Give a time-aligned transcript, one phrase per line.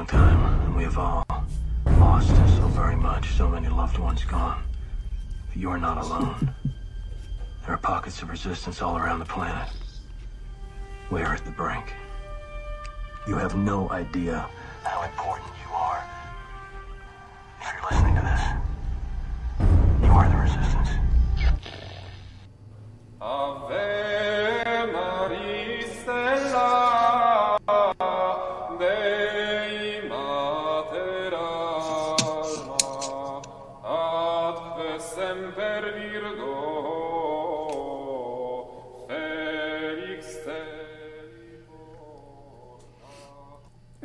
[0.00, 1.26] long time, and we have all
[1.98, 4.62] lost so very much, so many loved ones gone.
[5.48, 6.54] But you are not alone.
[7.62, 9.68] There are pockets of resistance all around the planet.
[11.10, 11.92] We are at the brink.
[13.28, 14.48] You have no idea
[14.82, 16.02] how important you are.
[17.60, 18.42] If you're listening to this,
[20.02, 20.88] you are the resistance.
[23.20, 23.99] Ave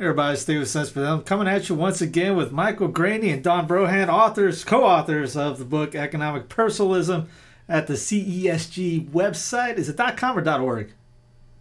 [0.06, 1.04] Everybody, Steve Sensman.
[1.04, 5.58] I'm coming at you once again with Michael Greaney and Dawn Brohawn, authors, co-authors of
[5.58, 7.28] the book Economic Personalism
[7.68, 9.78] at the CESJ website.
[9.78, 10.92] Is it .com or .org?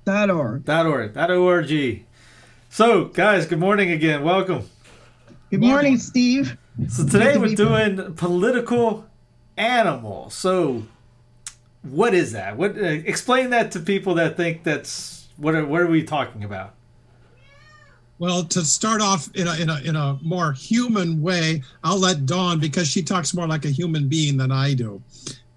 [0.05, 0.70] Dot org.
[0.70, 1.18] .org.
[1.18, 2.05] .org.
[2.70, 4.23] So, guys, good morning again.
[4.23, 4.70] Welcome.
[5.49, 6.55] Good morning, Steve.
[6.88, 9.07] So today to we're doing political
[9.57, 10.30] animal.
[10.30, 10.84] So,
[11.82, 12.57] what is that?
[12.57, 12.77] What?
[12.77, 15.55] Uh, explain that to people that think that's what?
[15.55, 16.76] Are, what are we talking about?
[18.18, 22.26] Well, to start off in a, in a in a more human way, I'll let
[22.26, 25.02] Dawn because she talks more like a human being than I do.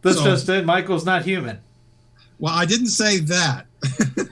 [0.03, 1.59] This So- just in: Michael's not human.
[2.41, 3.67] Well, I didn't say that,
[4.17, 4.29] and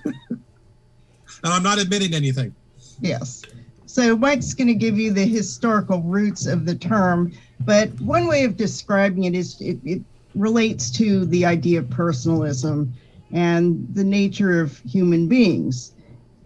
[1.43, 2.55] I'm not admitting anything.
[3.01, 3.43] Yes.
[3.87, 8.45] So Mike's going to give you the historical roots of the term, but one way
[8.45, 10.03] of describing it is it, it
[10.35, 12.93] relates to the idea of personalism
[13.33, 15.93] and the nature of human beings.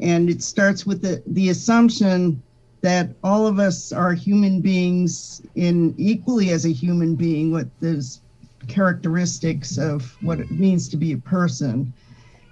[0.01, 2.43] And it starts with the, the assumption
[2.81, 8.21] that all of us are human beings in equally as a human being with those
[8.69, 11.93] characteristics of what it means to be a person.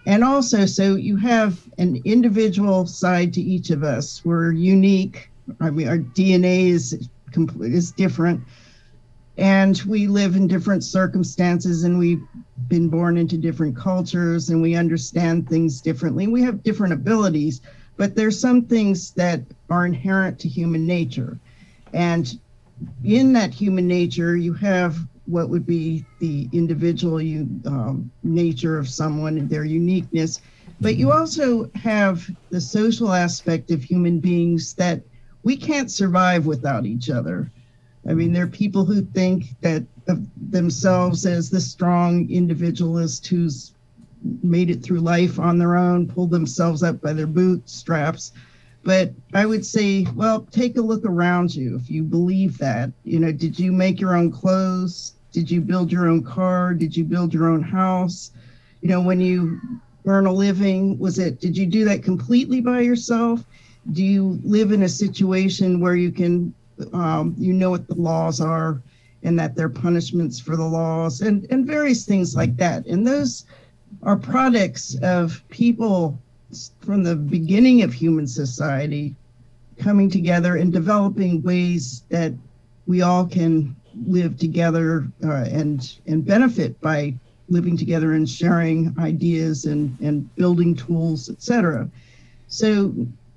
[0.07, 4.25] And also, so you have an individual side to each of us.
[4.25, 5.31] We're unique.
[5.61, 8.43] I mean, our DNA is complete is different,
[9.37, 12.23] and we live in different circumstances, and we've
[12.67, 16.27] been born into different cultures, and we understand things differently.
[16.27, 17.61] We have different abilities,
[17.97, 21.39] but there's some things that are inherent to human nature,
[21.93, 22.39] and
[23.05, 24.97] in that human nature, you have
[25.27, 30.41] what would be the individual you, um, nature of someone, their uniqueness,
[30.81, 35.03] but you also have the social aspect of human beings that
[35.43, 37.51] we can't survive without each other.
[38.09, 39.85] I mean, there are people who think that
[40.51, 43.75] themselves as the strong individualist who's
[44.43, 48.33] made it through life on their own, pulled themselves up by their bootstraps.
[48.85, 51.77] But I would say, well, take a look around you.
[51.77, 55.15] If you believe that, you know, did you make your own clothes?
[55.33, 56.75] Did you build your own car?
[56.75, 58.31] Did you build your own house?
[58.81, 59.61] You know, when you
[60.07, 63.45] earn a living, was it, did you do that completely by yourself?
[63.93, 66.55] Do you live in a situation where you can,
[66.93, 68.81] um, you know what the laws are
[69.23, 72.87] and that there are punishments for the laws and, and various things like that?
[72.87, 73.47] And those
[74.03, 76.19] are products of people
[76.81, 79.15] from the beginning of human society
[79.79, 82.33] coming together and developing ways that
[82.87, 83.77] we all can
[84.07, 87.15] live together uh, and and benefit by
[87.49, 91.89] living together and sharing ideas and and building tools etc
[92.49, 92.95] so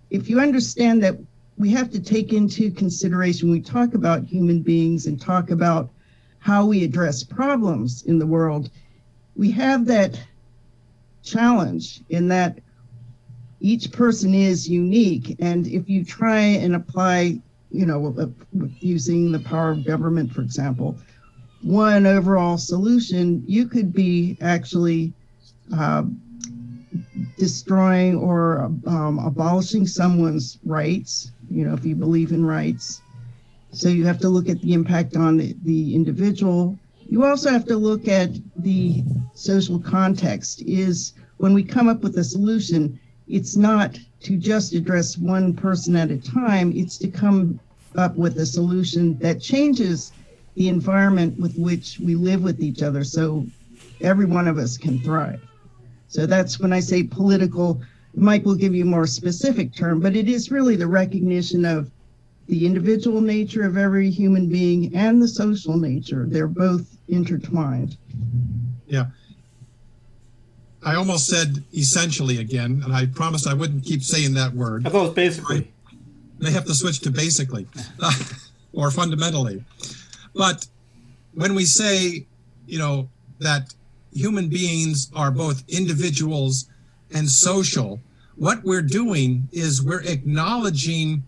[0.09, 1.15] if you understand that
[1.61, 5.89] we have to take into consideration when we talk about human beings and talk about
[6.39, 8.69] how we address problems in the world
[9.35, 10.19] we have that
[11.23, 12.59] challenge in that
[13.59, 15.35] each person is unique.
[15.39, 17.39] And if you try and apply
[17.71, 18.33] you know
[18.79, 20.97] using the power of government for example
[21.61, 25.13] one overall solution you could be actually
[25.73, 26.03] uh,
[27.37, 33.01] destroying or um, abolishing someone's rights you know if you believe in rights.
[33.73, 36.77] So you have to look at the impact on the, individual.
[37.07, 39.03] You also have to look at the
[39.33, 40.61] social context.
[40.63, 42.99] Is when we come up with a solution
[43.31, 47.59] it's not to just address one person at a time, it's to come
[47.95, 50.11] up with a solution that changes
[50.55, 53.45] the environment with which we live with each other so
[54.01, 55.41] every one of us can thrive.
[56.09, 57.81] So that's when I say political,
[58.15, 61.89] Mike will give you a more specific term, but it is really the recognition of
[62.47, 66.25] the individual nature of every human being and the social nature.
[66.27, 67.97] They're both intertwined.
[68.87, 69.05] Yeah.
[70.83, 74.87] I almost said essentially again, and I promised I wouldn't keep saying that word.
[74.87, 75.71] I thought it was basically.
[76.39, 77.67] They have to switch to basically
[78.73, 79.63] or fundamentally.
[80.33, 80.67] But
[81.35, 82.25] when we say,
[82.65, 83.09] you know,
[83.39, 83.73] that
[84.11, 86.65] human beings are both individuals
[87.13, 87.99] and social,
[88.35, 91.23] what we're doing is we're acknowledging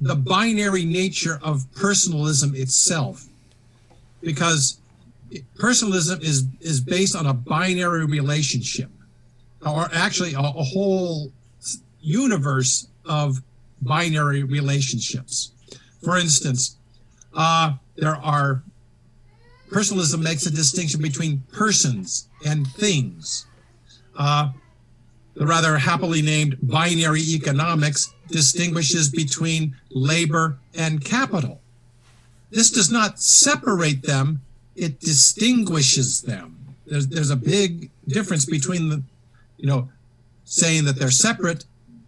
[0.00, 3.26] the binary nature of personalism itself,
[4.22, 4.78] because
[5.58, 8.90] personalism is is based on a binary relationship,
[9.64, 11.30] or actually a, a whole
[12.00, 13.42] universe of
[13.82, 15.52] binary relationships.
[16.02, 16.76] For instance,
[17.34, 18.62] uh, there are
[19.70, 23.46] personalism makes a distinction between persons and things.
[24.16, 24.52] Uh,
[25.36, 31.60] rather happily named binary economics distinguishes between labor and capital.
[32.50, 34.40] This does not separate them,
[34.76, 36.56] it distinguishes them.
[36.86, 39.02] There's, there's a big difference between the,
[39.56, 39.88] you know,
[40.44, 41.64] saying that they're separate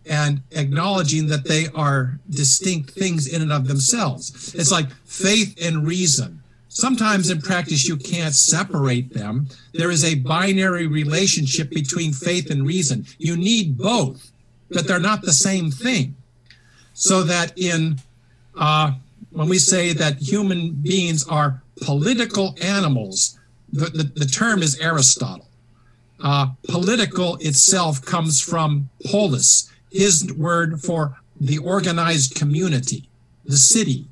[0.09, 4.55] and acknowledging that they are distinct things in and of themselves.
[4.55, 6.43] It's like faith and reason.
[6.77, 9.49] Sometimes in practice, you can't separate them.
[9.73, 13.07] There is a binary relationship between faith and reason.
[13.17, 14.31] You need both,
[14.69, 16.17] but they're not the same thing.
[16.93, 17.99] So that in,
[18.59, 18.93] uh,
[19.31, 23.39] when we say that human beings are political animals,
[23.73, 25.49] the, the, the term is Aristotle.
[26.23, 33.09] Uh, political itself comes from polis, his word for the organized community,
[33.47, 34.09] the city.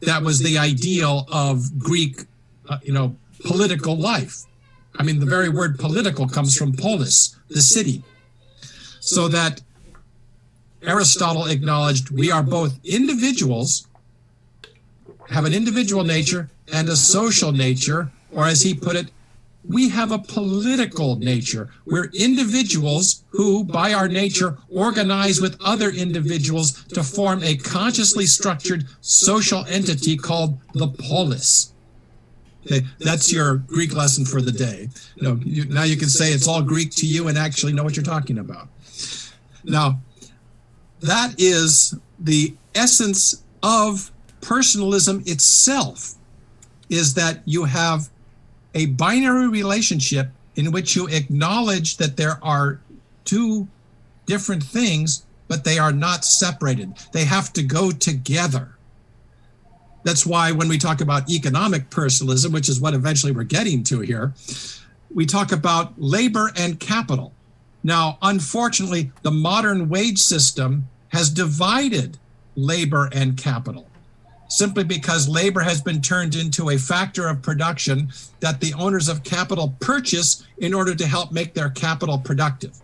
[0.00, 2.22] That was the ideal of Greek,
[2.68, 4.44] uh, you know, political life.
[4.98, 8.02] I mean, the very word political comes from polis, the city.
[9.00, 9.60] So that
[10.82, 13.86] Aristotle acknowledged we are both individuals,
[15.28, 19.10] have an individual nature and a social nature, or as he put it,
[19.68, 21.70] we have a political nature.
[21.86, 28.86] We're individuals who, by our nature, organize with other individuals to form a consciously structured
[29.00, 31.72] social entity called the polis.
[32.66, 34.88] Okay, that's your Greek lesson for the day.
[35.16, 37.84] You know, you, now you can say it's all Greek to you and actually know
[37.84, 38.68] what you're talking about.
[39.64, 40.00] Now,
[41.00, 44.10] that is the essence of
[44.40, 46.14] personalism itself,
[46.88, 48.10] is that you have
[48.76, 52.78] a binary relationship in which you acknowledge that there are
[53.24, 53.66] two
[54.26, 56.92] different things, but they are not separated.
[57.12, 58.76] They have to go together.
[60.04, 64.00] That's why when we talk about economic personalism, which is what eventually we're getting to
[64.00, 64.34] here,
[65.12, 67.32] we talk about labor and capital.
[67.82, 72.18] Now, unfortunately, the modern wage system has divided
[72.56, 73.88] labor and capital
[74.48, 78.10] simply because labor has been turned into a factor of production
[78.40, 82.80] that the owners of capital purchase in order to help make their capital productive.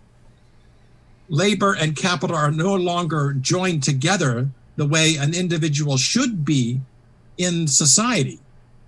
[1.29, 6.81] Labor and capital are no longer joined together the way an individual should be
[7.37, 8.39] in society.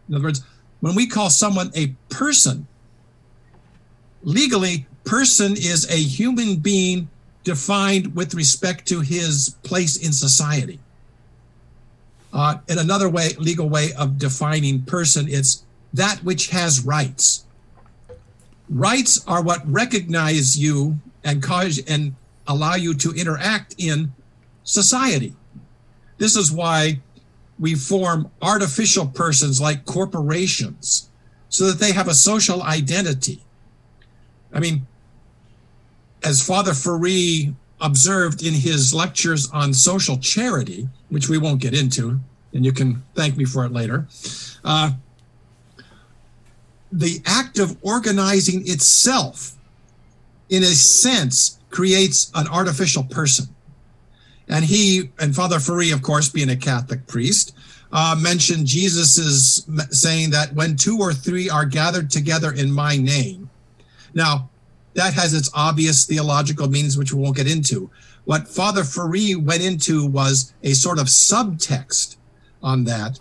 [0.10, 0.44] In other words,
[0.82, 2.68] when we call someone a person,
[4.24, 7.10] legally, person is a human being
[7.44, 10.80] defined with respect to his place in society.
[12.36, 17.46] Uh, in another way, legal way of defining person, it's that which has rights.
[18.70, 22.14] Rights are what recognize you and cause and
[22.46, 24.12] allow you to interact in
[24.66, 25.34] society.
[26.18, 27.00] This is why
[27.58, 31.10] we form artificial persons like corporations
[31.48, 33.42] so that they have a social identity.
[34.54, 34.86] I mean,
[36.22, 42.20] as Father Ferree observed in his lectures on social charity, which we won't get into,
[42.54, 44.06] and you can thank me for it later.
[44.66, 44.92] Uh,
[46.92, 49.54] the act of organizing itself,
[50.50, 53.46] in a sense, creates an artificial person.
[54.50, 57.56] And he, and Father Ferree, of course, being a Catholic priest,
[57.94, 63.50] uh, mentioned Jesus's saying that when two or three are gathered together in my name.
[64.14, 64.50] Now,
[64.96, 67.90] that has its obvious theological meanings, which we won't get into.
[68.26, 72.18] What Father Ferree went into was a sort of subtext
[72.62, 73.20] on that,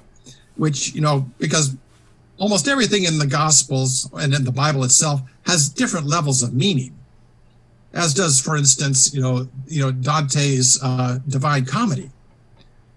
[0.56, 1.76] which, you know, because
[2.38, 6.96] almost everything in the Gospels and in the Bible itself has different levels of meaning,
[7.92, 12.10] as does, for instance, you know, you know Dante's uh, Divine Comedy.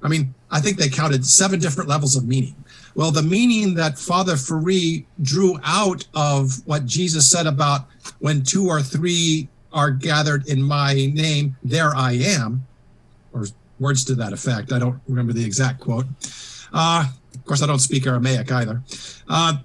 [0.01, 2.55] I mean, I think they counted seven different levels of meaning.
[2.95, 7.87] Well, the meaning that Father Ferree drew out of what Jesus said about
[8.19, 12.65] when two or three are gathered in my name, there I am,
[13.33, 13.45] or
[13.79, 14.71] words to that effect.
[14.71, 16.05] I don't remember the exact quote.
[16.73, 17.05] Uh,
[17.35, 18.81] of course, I don't speak Aramaic either.
[19.27, 19.57] Uh,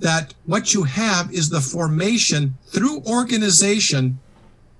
[0.00, 4.18] that what you have is the formation through organization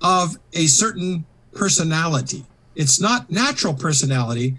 [0.01, 2.45] of a certain personality.
[2.75, 4.57] It's not natural personality,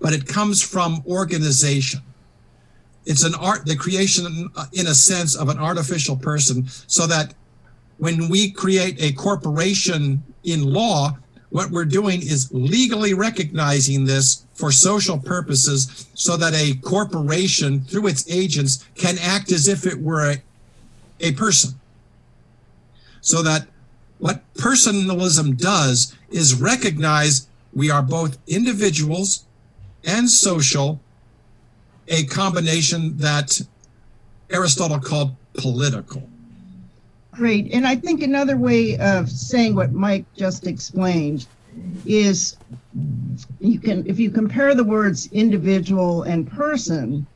[0.00, 2.02] but it comes from organization
[3.06, 7.34] it's an art the creation in a sense of an artificial person so that
[8.00, 11.16] when we create a corporation in law
[11.50, 18.06] what we're doing is legally recognizing this for social purposes so that a corporation, through
[18.06, 20.36] its agents, can act as if it were a,
[21.20, 21.74] a person.
[23.20, 23.66] So that
[24.18, 29.44] what personalism does is recognize we are both individuals
[30.04, 31.00] and social,
[32.08, 33.60] a combination that
[34.50, 36.29] Aristotle called political.
[37.40, 37.72] Great.
[37.72, 41.46] And I think another way of saying what Mike just explained
[42.04, 42.58] is
[43.60, 47.26] you can, if you compare the words individual and person,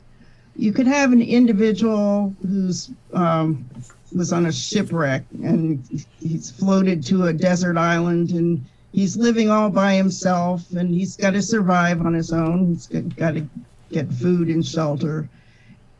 [0.56, 3.66] you could have an individual who's um,
[4.14, 9.70] was on a shipwreck and he's floated to a desert island and he's living all
[9.70, 12.74] by himself and he's got to survive on his own.
[12.74, 13.48] He's got to
[13.90, 15.30] get food and shelter,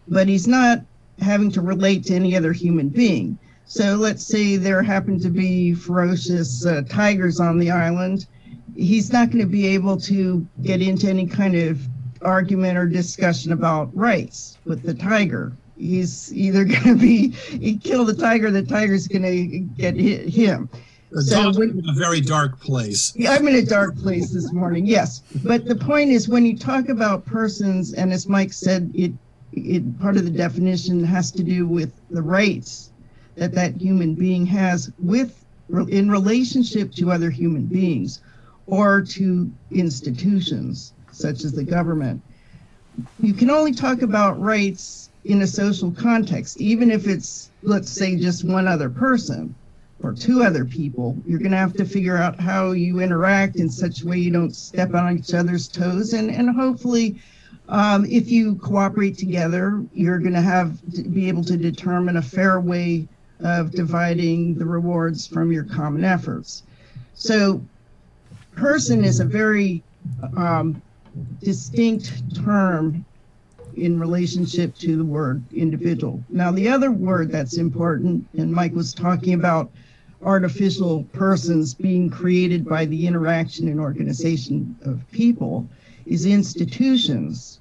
[0.06, 0.80] but he's not
[1.20, 3.38] having to relate to any other human being.
[3.66, 8.26] So let's say there happen to be ferocious uh, tigers on the island.
[8.76, 11.80] He's not going to be able to get into any kind of
[12.20, 15.52] argument or discussion about rights with the tiger.
[15.76, 20.68] He's either going to be, he kill the tiger, the tiger's going to get him.
[21.12, 23.12] So when, in a very dark place.
[23.14, 24.84] Yeah, I'm in a dark place this morning.
[24.84, 29.12] Yes, but the point is, when you talk about persons, and as Mike said, it,
[29.52, 32.90] it part of the definition has to do with the rights
[33.36, 35.44] that that human being has with
[35.88, 38.20] in relationship to other human beings
[38.66, 42.20] or to institutions such as the government.
[43.20, 48.16] You can only talk about rights in a social context, even if it's, let's say,
[48.16, 49.54] just one other person
[50.02, 51.16] or two other people.
[51.26, 54.30] You're going to have to figure out how you interact in such a way you
[54.30, 56.12] don't step on each other's toes.
[56.12, 57.20] And, and hopefully,
[57.68, 62.22] um, if you cooperate together, you're going to have to be able to determine a
[62.22, 63.08] fair way
[63.40, 66.62] of dividing the rewards from your common efforts.
[67.14, 67.62] So,
[68.54, 69.82] person is a very
[70.36, 70.80] um,
[71.42, 73.04] distinct term
[73.76, 76.22] in relationship to the word individual.
[76.28, 79.70] Now, the other word that's important, and Mike was talking about
[80.22, 85.68] artificial persons being created by the interaction and organization of people,
[86.06, 87.60] is institutions.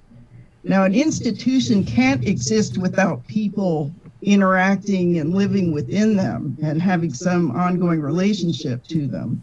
[0.64, 3.92] Now, an institution can't exist without people
[4.24, 9.42] interacting and living within them and having some ongoing relationship to them.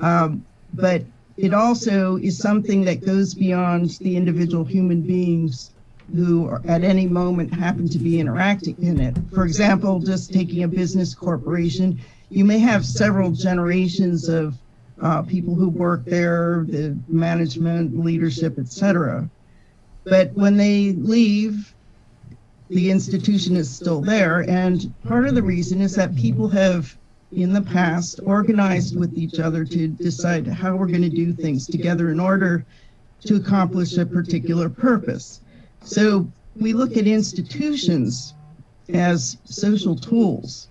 [0.00, 1.02] Um, but
[1.36, 5.70] it also is something that goes beyond the individual human beings
[6.14, 9.16] who at any moment happen to be interacting in it.
[9.32, 12.00] For example, just taking a business corporation,
[12.30, 14.56] you may have several generations of
[15.00, 19.28] uh, people who work there, the management, leadership, etc.
[20.04, 21.74] But when they leave,
[22.70, 24.48] the institution is still there.
[24.48, 26.96] And part of the reason is that people have,
[27.32, 31.66] in the past, organized with each other to decide how we're going to do things
[31.66, 32.64] together in order
[33.24, 35.40] to accomplish a particular purpose.
[35.82, 38.34] So we look at institutions
[38.92, 40.68] as social tools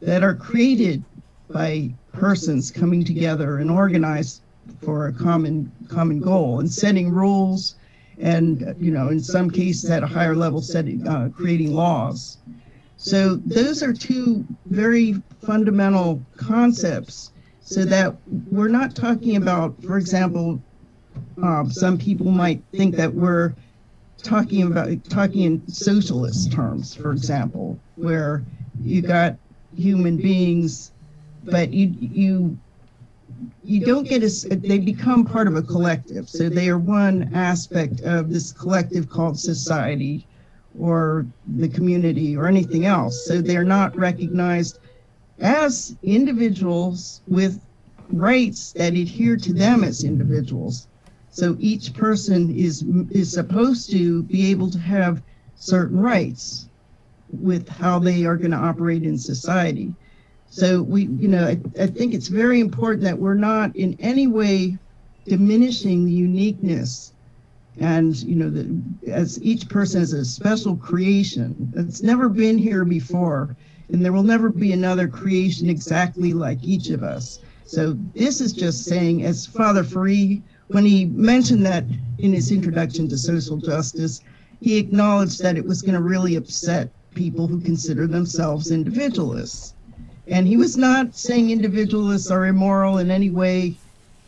[0.00, 1.02] that are created
[1.48, 4.42] by persons coming together and organized
[4.82, 7.74] for a common common goal and setting rules
[8.20, 12.38] and you know in some cases at a higher level setting uh, creating laws.
[12.96, 18.14] So those are two very fundamental concepts so that
[18.50, 20.60] we're not talking about for example
[21.42, 23.54] um, some people might think that we're
[24.22, 28.44] talking about talking in socialist terms for example where
[28.82, 29.36] you got
[29.74, 30.92] human beings
[31.44, 32.58] but you you
[33.62, 36.28] you don't get a, they become part of a collective.
[36.28, 40.26] So they are one aspect of this collective called society
[40.78, 43.26] or the community or anything else.
[43.26, 44.78] So they're not recognized
[45.40, 47.60] as individuals with
[48.12, 50.86] rights that adhere to them as individuals.
[51.30, 55.22] So each person is is supposed to be able to have
[55.54, 56.68] certain rights
[57.32, 59.94] with how they are going to operate in society
[60.50, 64.26] so we, you know, I, I think it's very important that we're not in any
[64.26, 64.76] way
[65.24, 67.12] diminishing the uniqueness
[67.78, 72.84] and you know the, as each person is a special creation that's never been here
[72.84, 73.56] before
[73.90, 77.38] and there will never be another creation exactly like each of us.
[77.64, 81.84] So this is just saying as father Ferree when he mentioned that
[82.18, 84.20] in his introduction to social justice
[84.60, 89.74] he acknowledged that it was going to really upset people who consider themselves individualists
[90.30, 93.74] and he was not saying individualists are immoral in any way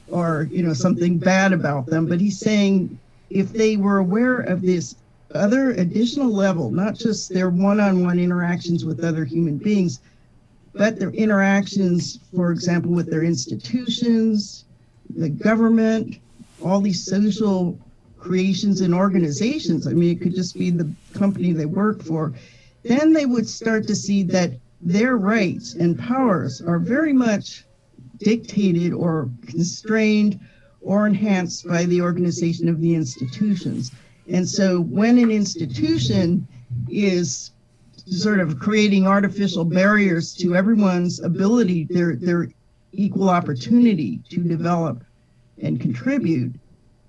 [0.09, 2.99] or, you know, something bad about them, but he's saying
[3.30, 4.97] if they were aware of this
[5.32, 10.00] other additional level, not just their one on one interactions with other human beings,
[10.75, 14.64] but their interactions, for example, with their institutions,
[15.14, 16.18] the government,
[16.64, 17.78] all these social
[18.18, 19.87] creations and organizations.
[19.87, 22.32] I mean, it could just be the company they work for.
[22.82, 24.52] Then they would start to see that
[24.83, 27.65] their rights and powers are very much
[28.19, 30.39] dictated or constrained
[30.81, 33.93] or enhanced by the organization of the institutions.
[34.29, 36.47] And so when an institution
[36.89, 37.53] is
[38.07, 42.49] sort of creating artificial barriers to everyone's ability, their their
[42.93, 45.05] equal opportunity to develop
[45.61, 46.55] and contribute,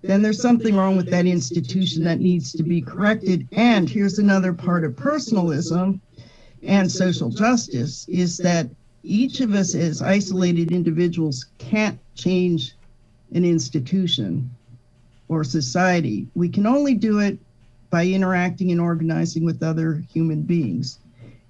[0.02, 3.48] then there's something wrong with that institution that needs to be corrected.
[3.54, 6.02] And here's another part of personalism
[6.66, 8.70] and social justice is that
[9.04, 12.76] each of us as isolated individuals can't change
[13.34, 14.50] an institution
[15.28, 16.28] or society.
[16.36, 17.38] We can only do it
[17.90, 21.00] by interacting and organizing with other human beings.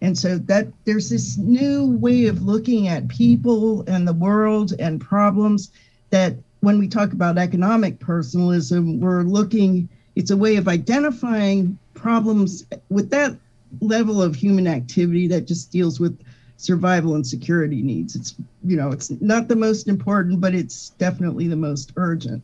[0.01, 4.99] And so that there's this new way of looking at people and the world and
[4.99, 5.71] problems
[6.09, 12.65] that when we talk about economic personalism, we're looking, it's a way of identifying problems
[12.89, 13.37] with that
[13.81, 16.19] level of human activity that just deals with
[16.57, 18.15] survival and security needs.
[18.15, 22.43] It's, you know, it's not the most important, but it's definitely the most urgent.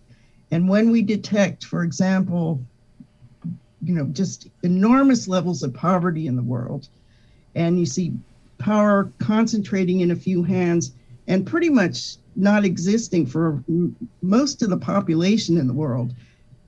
[0.51, 2.61] And when we detect, for example,
[3.81, 6.89] you know, just enormous levels of poverty in the world,
[7.55, 8.13] and you see
[8.57, 10.91] power concentrating in a few hands
[11.27, 13.63] and pretty much not existing for
[14.21, 16.13] most of the population in the world,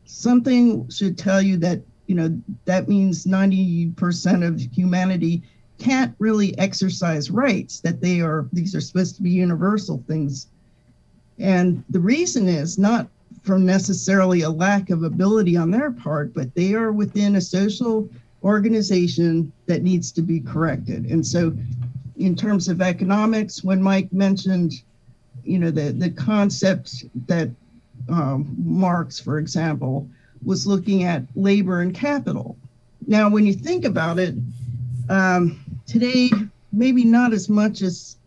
[0.05, 5.43] something should tell you that, you know, that means 90% of humanity
[5.77, 10.47] can't really exercise rights, that they are, these are supposed to be universal things.
[11.39, 13.07] And the reason is not
[13.41, 18.07] from necessarily a lack of ability on their part, but they are within a social
[18.43, 21.05] organization that needs to be corrected.
[21.05, 21.55] And so,
[22.17, 24.73] in terms of economics, when Mike mentioned
[25.43, 27.49] you know, the, the concept that
[28.09, 30.07] um, Marx, for example,
[30.43, 32.57] was looking at labor and capital.
[33.07, 34.35] Now, when you think about it,
[35.09, 36.29] um, today,
[36.71, 38.17] maybe not as much as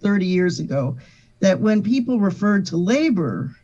[0.00, 0.96] 30 years ago,
[1.40, 3.54] that when people referred to labor,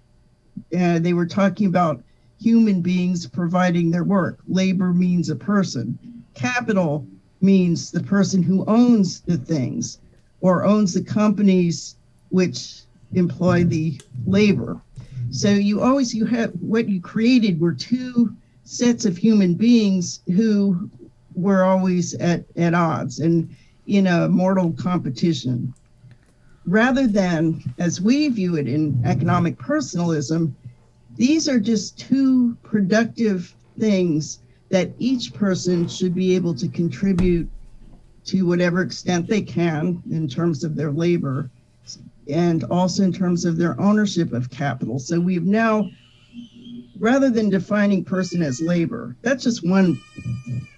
[0.78, 2.02] uh, they were talking about
[2.40, 4.38] human beings providing their work.
[4.48, 5.98] Labor means a person.
[6.34, 7.06] Capital
[7.40, 9.98] means the person who owns the things
[10.40, 11.96] or owns the companies
[12.30, 12.82] which
[13.14, 14.80] employ the labor.
[15.32, 20.90] So you always you have what you created were two sets of human beings who
[21.34, 23.48] were always at, at odds and
[23.86, 25.72] in a mortal competition.
[26.66, 30.54] Rather than, as we view it in economic personalism,
[31.16, 37.48] these are just two productive things that each person should be able to contribute
[38.26, 41.50] to whatever extent they can in terms of their labor
[42.28, 44.98] and also in terms of their ownership of capital.
[44.98, 45.88] So we've now,
[46.98, 50.00] rather than defining person as labor, that's just one,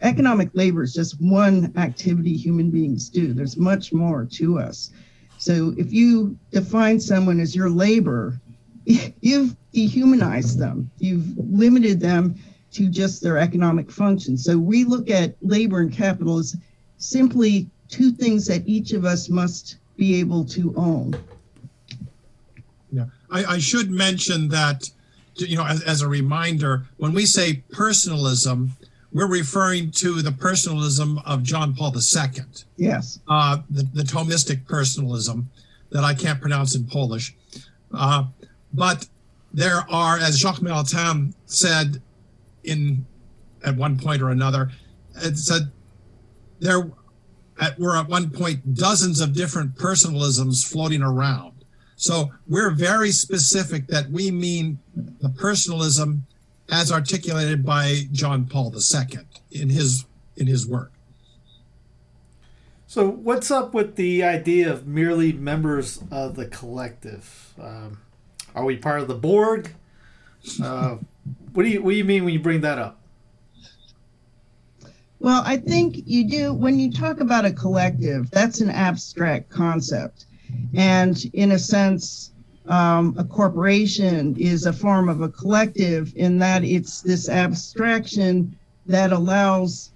[0.01, 3.33] economic labor is just one activity human beings do.
[3.33, 4.91] There's much more to us.
[5.39, 8.41] So if you define someone as your labor,
[8.85, 12.37] you've dehumanized them, you've limited them
[12.73, 14.37] to just their economic function.
[14.37, 16.57] So we look at labor and capital as
[16.97, 21.15] simply two things that each of us must be able to own.
[23.31, 24.91] I, I should mention that,
[25.37, 28.73] you know, as, as, a reminder, when we say personalism,
[29.13, 32.45] we're referring to the personalism of John Paul II.
[32.77, 33.21] Yes.
[33.29, 35.51] Uh, the, the Thomistic personalism
[35.91, 37.35] that I can't pronounce in Polish.
[37.93, 38.25] Uh,
[38.73, 39.07] but
[39.53, 42.03] there are, as Jacques Maritain said
[42.65, 43.07] in
[43.65, 44.71] at one point or another,
[45.17, 45.71] it said
[46.59, 46.91] there
[47.61, 51.54] at, were at one point dozens of different personalisms floating around.
[52.05, 56.27] So we're very specific that we mean the personalism
[56.71, 60.05] as articulated by John Paul II in his
[60.37, 60.93] in his work.
[62.87, 67.55] So what's up with the idea of merely members of the collective?
[67.59, 68.01] Um,
[68.55, 69.73] are we part of the Borg?
[70.63, 70.97] Uh,
[71.55, 73.01] what do you what do you mean when you bring that up?
[75.21, 78.31] Well, I think you do when you talk about a collective.
[78.31, 80.27] That's an abstract concept
[80.75, 82.33] and in a sense,
[82.67, 89.13] um, a corporation is a form of a collective in that it's this abstraction that
[89.13, 89.91] allows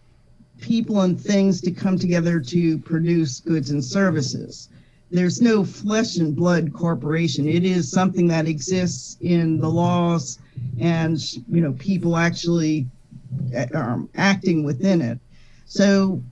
[0.61, 4.69] people and things to come together to produce goods and services.
[5.11, 7.49] There's no flesh and blood corporation.
[7.49, 10.39] It is something that exists in the laws
[10.79, 11.19] and
[11.49, 12.87] you know people actually
[13.75, 15.19] um, acting within it.
[15.65, 16.23] So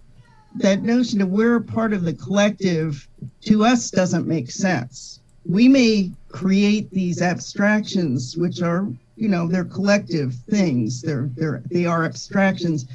[0.56, 3.08] that notion of we're part of the collective
[3.42, 5.20] to us doesn't make sense.
[5.44, 11.00] We may create these abstractions, which are, you know, they're collective things.
[11.00, 12.86] They're they're they are abstractions.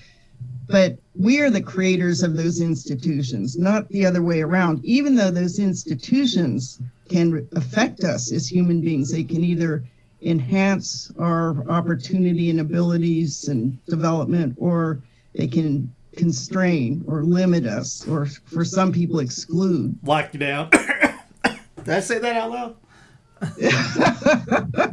[0.68, 4.86] But we are the creators of those institutions, not the other way around.
[4.86, 9.84] Even though those institutions can affect us as human beings, they can either
[10.22, 15.02] enhance our opportunity and abilities and development, or
[15.34, 19.98] they can constrain or limit us, or for some people, exclude.
[20.04, 20.70] Lock you down.
[21.84, 22.76] Did I say that out loud?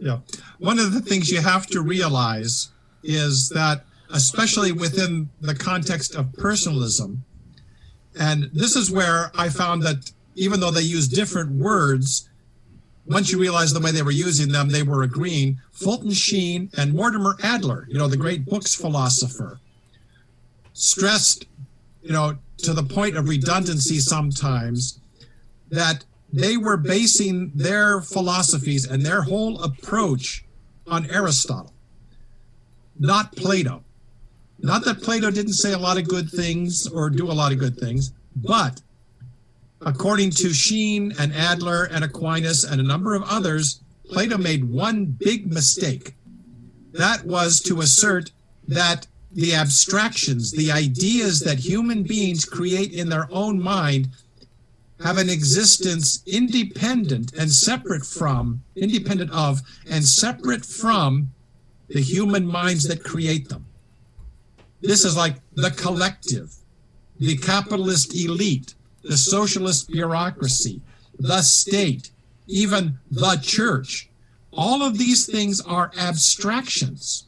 [0.03, 0.19] Yeah.
[0.59, 2.69] One of the things you have to realize
[3.03, 7.23] is that, especially within the context of personalism,
[8.19, 12.29] and this is where I found that even though they use different words,
[13.05, 15.59] once you realize the way they were using them, they were agreeing.
[15.71, 19.59] Fulton Sheen and Mortimer Adler, you know, the great books philosopher,
[20.73, 21.45] stressed,
[22.01, 24.99] you know, to the point of redundancy sometimes,
[25.69, 30.45] that they were basing their philosophies and their whole approach
[30.87, 31.73] on Aristotle,
[32.99, 33.83] not Plato.
[34.59, 37.59] Not that Plato didn't say a lot of good things or do a lot of
[37.59, 38.81] good things, but
[39.85, 45.05] according to Sheen and Adler and Aquinas and a number of others, Plato made one
[45.05, 46.15] big mistake.
[46.91, 48.31] That was to assert
[48.67, 54.09] that the abstractions, the ideas that human beings create in their own mind,
[55.03, 61.31] have an existence independent and separate from, independent of, and separate from
[61.89, 63.65] the human minds that create them.
[64.81, 66.53] This is like the collective,
[67.17, 70.81] the capitalist elite, the socialist bureaucracy,
[71.19, 72.11] the state,
[72.47, 74.09] even the church.
[74.51, 77.25] All of these things are abstractions.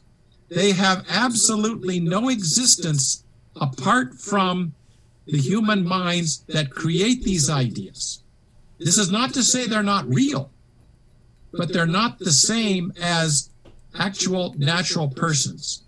[0.48, 3.24] They have absolutely no existence
[3.60, 4.74] apart from
[5.26, 8.22] the human minds that create these ideas.
[8.78, 10.50] This is not to say they're not real,
[11.52, 13.50] but they're not the same as
[13.98, 15.82] actual natural persons.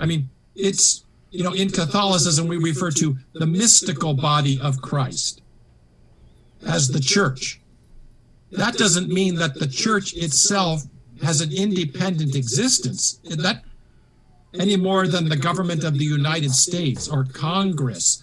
[0.00, 1.04] I mean, it's,
[1.36, 5.42] you know, in Catholicism, we refer to the mystical body of Christ
[6.66, 7.60] as the church.
[8.52, 10.82] That doesn't mean that the church itself
[11.22, 13.20] has an independent existence.
[13.24, 13.62] That
[14.58, 18.22] any more than the government of the United States or Congress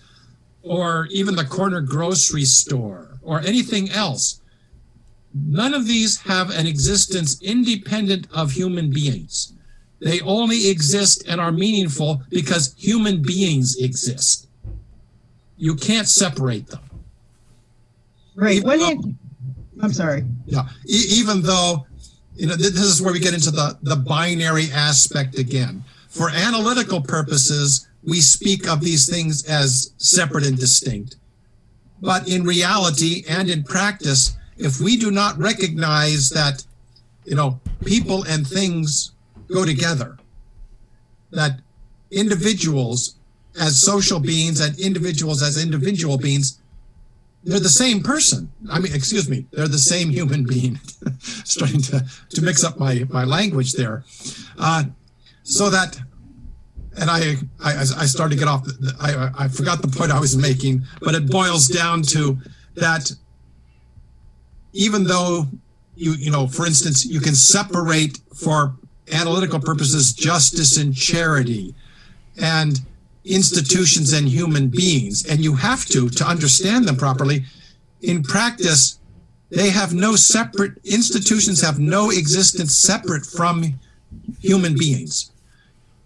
[0.63, 4.41] or even the corner grocery store or anything else.
[5.36, 9.54] None of these have an existence independent of human beings.
[10.04, 14.48] They only exist and are meaningful because human beings exist.
[15.58, 16.82] You can't separate them.
[18.36, 18.58] Right.
[18.58, 19.16] Even When though- you,
[19.82, 20.26] I'm sorry.
[20.46, 21.86] Yeah, e- even though
[22.36, 25.84] you know th- this is where we get into the the binary aspect again.
[26.10, 31.16] For analytical purposes, we speak of these things as separate and distinct.
[32.02, 36.66] But in reality and in practice, if we do not recognize that
[37.26, 39.12] you know people and things
[39.48, 40.18] go together,
[41.32, 41.60] that
[42.12, 43.16] individuals
[43.60, 46.60] as social beings and individuals as individual beings
[47.44, 48.52] they're the same person.
[48.72, 50.80] I mean, excuse me, they're the same human being.
[51.20, 54.04] Starting to, to mix up my, my language there.
[54.58, 54.86] Uh,
[55.44, 56.00] so that,
[56.98, 58.66] and I, I, I started to get off,
[59.00, 62.38] I, I forgot the point I was making, but it boils down to
[62.76, 63.12] that
[64.72, 65.46] even though
[65.96, 68.76] you, you know, for instance, you can separate for
[69.12, 71.76] analytical purposes justice and charity
[72.42, 72.80] and
[73.26, 77.44] institutions and human beings, and you have to to understand them properly.
[78.02, 79.00] In practice,
[79.50, 83.80] they have no separate institutions have no existence separate from
[84.39, 85.32] human beings.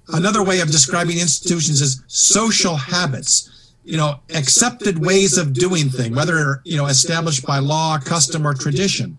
[0.09, 6.15] Another way of describing institutions is social habits, you know, accepted ways of doing things,
[6.15, 9.17] whether you know established by law, custom, or tradition.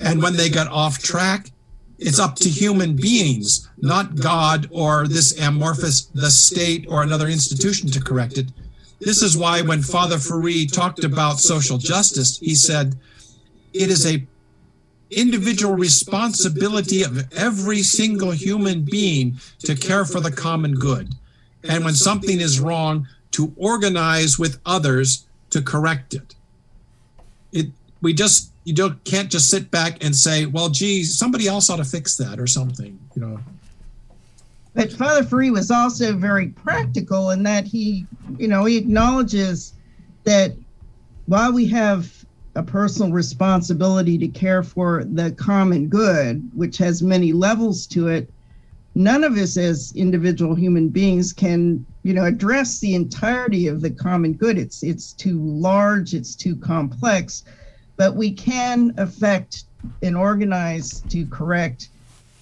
[0.00, 1.50] And when they got off track,
[1.98, 7.90] it's up to human beings, not God or this amorphous, the state or another institution
[7.90, 8.46] to correct it.
[9.00, 12.96] This is why when Father Ferree talked about social justice, he said,
[13.72, 14.26] it is a
[15.10, 21.14] individual responsibility of every single human being to care for the common good.
[21.64, 26.34] And when something is wrong, to organize with others to correct it.
[27.52, 27.68] It
[28.00, 31.76] we just you don't can't just sit back and say, well, geez, somebody else ought
[31.76, 33.40] to fix that or something, you know.
[34.74, 38.06] But Father Ferree was also very practical in that he,
[38.36, 39.72] you know, he acknowledges
[40.24, 40.52] that
[41.26, 47.32] while we have a personal responsibility to care for the common good, which has many
[47.32, 48.30] levels to it,
[48.94, 53.90] none of us as individual human beings can you know address the entirety of the
[53.90, 57.44] common good it's it's too large it's too complex
[57.98, 59.64] but we can affect
[60.02, 61.90] and organize to correct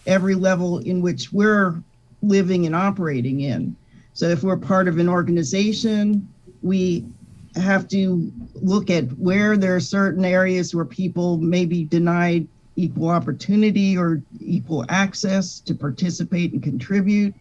[0.07, 1.83] every level in which we're
[2.23, 3.75] living and operating in.
[4.15, 6.29] So if we're part of an organization
[6.63, 7.05] we
[7.55, 13.09] have to look at where there are certain areas where people may be denied equal
[13.09, 17.35] opportunity or equal access to participate and contribute.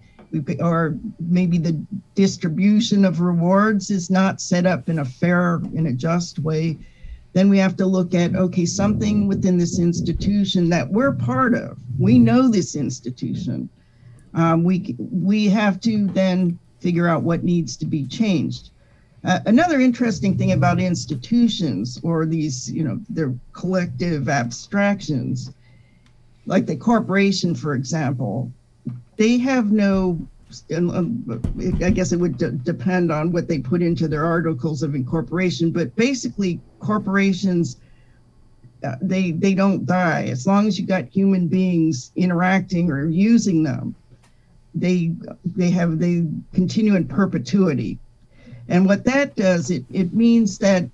[0.60, 1.80] Or maybe the
[2.14, 6.78] distribution of rewards is not set up in a fair and a just way
[7.36, 11.78] then we have to look at okay something within this institution that we're part of
[12.00, 13.70] we know this institution
[14.34, 18.72] um, we we have to then figure out what needs to be changed
[19.26, 25.52] uh, another interesting thing about institutions or these, you know, their collective abstractions,
[26.46, 28.52] like the corporation, for example,
[29.18, 30.28] they have no.
[30.76, 31.42] Um,
[31.84, 35.72] I guess it would d- depend on what they put into their articles of incorporation,
[35.72, 37.78] but basically, corporations
[38.84, 43.64] uh, they they don't die as long as you got human beings interacting or using
[43.64, 43.96] them.
[44.76, 45.14] They
[45.46, 47.98] they have they continue in perpetuity
[48.68, 50.90] and what that does, it, it means that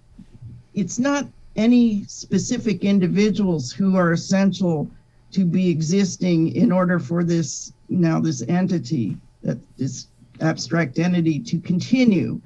[0.73, 4.89] it's not any specific individuals who are essential
[5.31, 10.07] to be existing in order for this now this entity that this
[10.39, 12.41] abstract entity to continue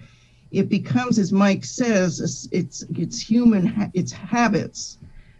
[0.51, 4.97] it becomes as mike says it's it's human it's habits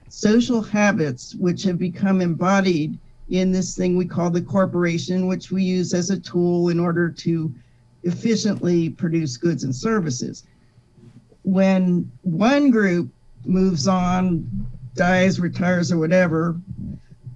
[0.10, 2.98] social habits which have become embodied
[3.30, 7.10] in this thing we call the corporation which we use as a tool in order
[7.10, 7.54] to
[8.06, 10.44] efficiently produce goods and services.
[11.44, 13.12] When one group
[13.46, 14.48] moves on,
[14.94, 16.60] dies, retires, or whatever,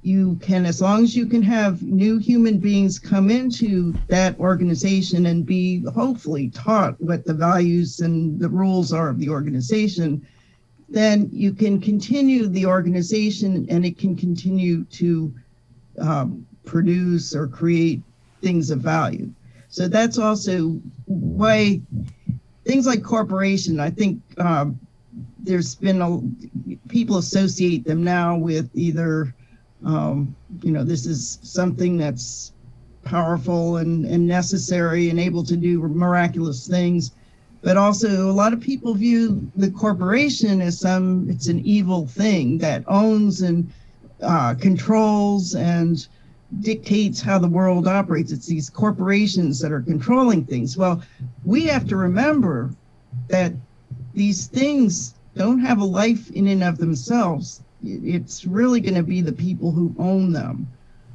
[0.09, 5.27] you can, as long as you can have new human beings come into that organization
[5.27, 10.25] and be hopefully taught what the values and the rules are of the organization,
[10.89, 15.31] then you can continue the organization and it can continue to
[15.99, 18.01] um, produce or create
[18.41, 19.29] things of value.
[19.67, 21.81] So that's also why
[22.65, 24.79] things like corporation, I think um,
[25.37, 26.19] there's been a
[26.87, 29.35] people associate them now with either,
[29.85, 32.53] um, you know, this is something that's
[33.03, 37.11] powerful and, and necessary and able to do miraculous things.
[37.61, 42.57] But also, a lot of people view the corporation as some, it's an evil thing
[42.59, 43.69] that owns and
[44.21, 46.07] uh, controls and
[46.61, 48.31] dictates how the world operates.
[48.31, 50.77] It's these corporations that are controlling things.
[50.77, 51.01] Well,
[51.45, 52.71] we have to remember
[53.27, 53.53] that
[54.13, 57.61] these things don't have a life in and of themselves.
[57.83, 60.67] It's really going to be the people who own them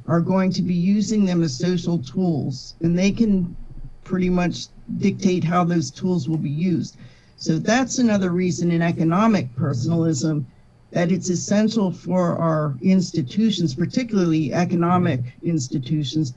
[0.07, 3.55] are going to be using them as social tools, and they can
[4.03, 6.97] pretty much dictate how those tools will be used.
[7.37, 10.47] So that's another reason in economic personalism
[10.91, 16.33] that it's essential for our institutions, particularly economic institutions,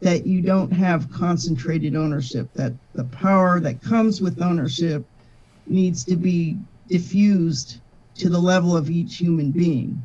[0.00, 5.04] that you don't have concentrated ownership, that the power that comes with ownership
[5.66, 6.56] needs to be
[6.88, 7.80] diffused
[8.18, 10.02] to the level of each human being.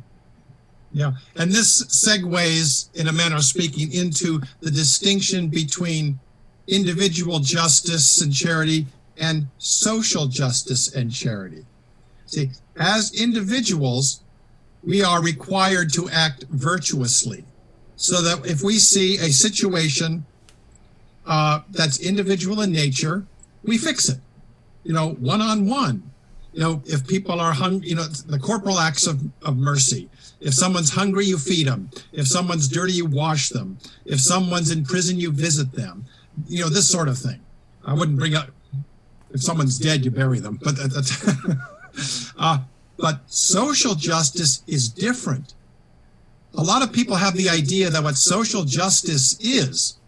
[0.92, 6.18] Yeah, and this segues, in a manner of speaking, into the distinction between
[6.66, 8.86] individual justice and charity
[9.18, 11.64] and social justice and charity.
[12.26, 14.20] See, as individuals,
[14.84, 17.44] we are required to act virtuously.
[17.96, 20.26] So that if we see a situation
[21.24, 23.24] uh, that's individual in nature,
[23.62, 24.18] we fix it.
[24.82, 26.11] You know, one on one.
[26.52, 30.08] You know, if people are hungry, you know, the corporal acts of, of mercy.
[30.40, 31.90] If someone's hungry, you feed them.
[32.12, 33.78] If someone's dirty, you wash them.
[34.04, 36.04] If someone's in prison, you visit them.
[36.48, 37.40] You know, this sort of thing.
[37.84, 38.48] I wouldn't bring up,
[39.30, 40.58] if someone's dead, you bury them.
[40.62, 41.26] But that's.
[42.38, 42.58] Uh,
[42.96, 45.54] but social justice is different.
[46.54, 49.98] A lot of people have the idea that what social justice is,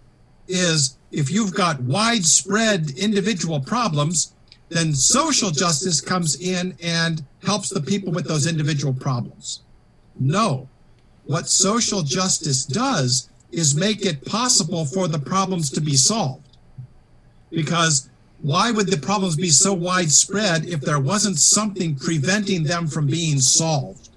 [0.49, 4.35] is if you've got widespread individual problems,
[4.69, 9.63] then social justice comes in and helps the people with those individual problems.
[10.19, 10.69] No.
[11.27, 16.57] What social justice does is make it possible for the problems to be solved.
[17.51, 18.09] Because
[18.43, 23.41] why would the problems be so widespread if there wasn't something preventing them from being
[23.41, 24.11] solved?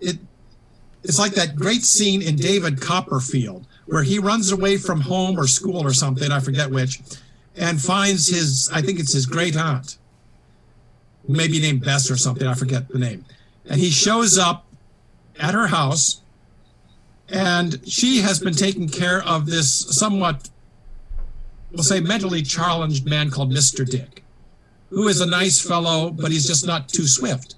[0.00, 0.18] It,
[1.02, 5.46] it's like that great scene in David Copperfield where he runs away from home or
[5.46, 7.02] school or something, I forget which,
[7.56, 9.98] and finds his, I think it's his great aunt,
[11.28, 13.24] maybe named Bess or something, I forget the name.
[13.68, 14.66] And he shows up
[15.38, 16.20] at her house
[17.28, 20.50] and she has been taking care of this somewhat,
[21.72, 23.88] we'll say, mentally challenged man called Mr.
[23.88, 24.22] Dick,
[24.90, 27.54] who is a nice fellow, but he's just not too swift.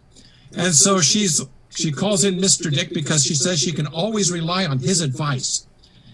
[0.56, 1.44] And so she's
[1.76, 2.72] she calls in Mr.
[2.72, 5.66] Dick because she says she can always rely on his advice.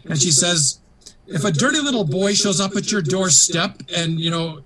[0.05, 0.81] And she says,
[1.27, 4.63] if a dirty little boy shows up at your doorstep and you know,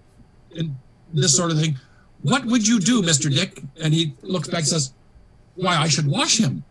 [0.56, 0.76] and
[1.12, 1.76] this sort of thing,
[2.22, 3.32] what would you do, Mr.
[3.32, 3.62] Dick?
[3.80, 4.92] And he looks back and says,
[5.54, 6.64] Why, I should wash him.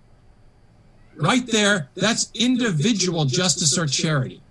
[1.15, 4.41] Right there, that's individual justice or charity.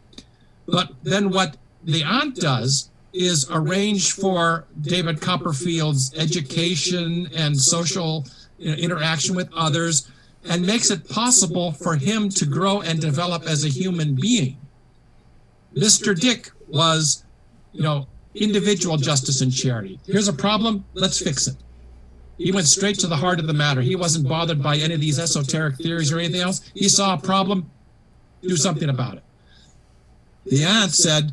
[0.66, 8.24] But then what the aunt does is arrange for David Copperfield's education and social
[8.58, 10.10] interaction with others
[10.48, 14.56] and makes it possible for him to grow and develop as a human being.
[15.76, 16.18] Mr.
[16.18, 17.24] Dick was,
[17.72, 19.98] you know, individual justice and charity.
[20.06, 21.56] Here's a problem, let's fix it.
[22.38, 23.80] He went straight to the heart of the matter.
[23.80, 26.60] He wasn't bothered by any of these esoteric theories or anything else.
[26.74, 27.70] He saw a problem,
[28.42, 29.22] do something about it.
[30.46, 31.32] The aunt said,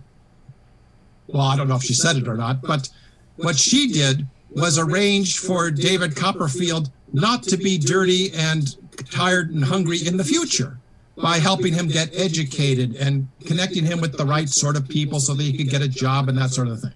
[1.27, 2.89] well, I don't know if she said it or not, but
[3.37, 8.75] what she did was arrange for David Copperfield not to be dirty and
[9.09, 10.80] tired and hungry in the future
[11.21, 15.33] by helping him get educated and connecting him with the right sort of people so
[15.33, 16.93] that he could get a job and that sort of thing.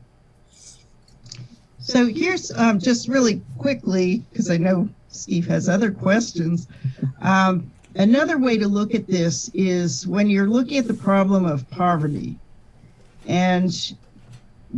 [1.80, 6.68] So here's um, just really quickly, because I know Steve has other questions.
[7.22, 11.70] Um, another way to look at this is when you're looking at the problem of
[11.70, 12.40] poverty
[13.28, 13.96] and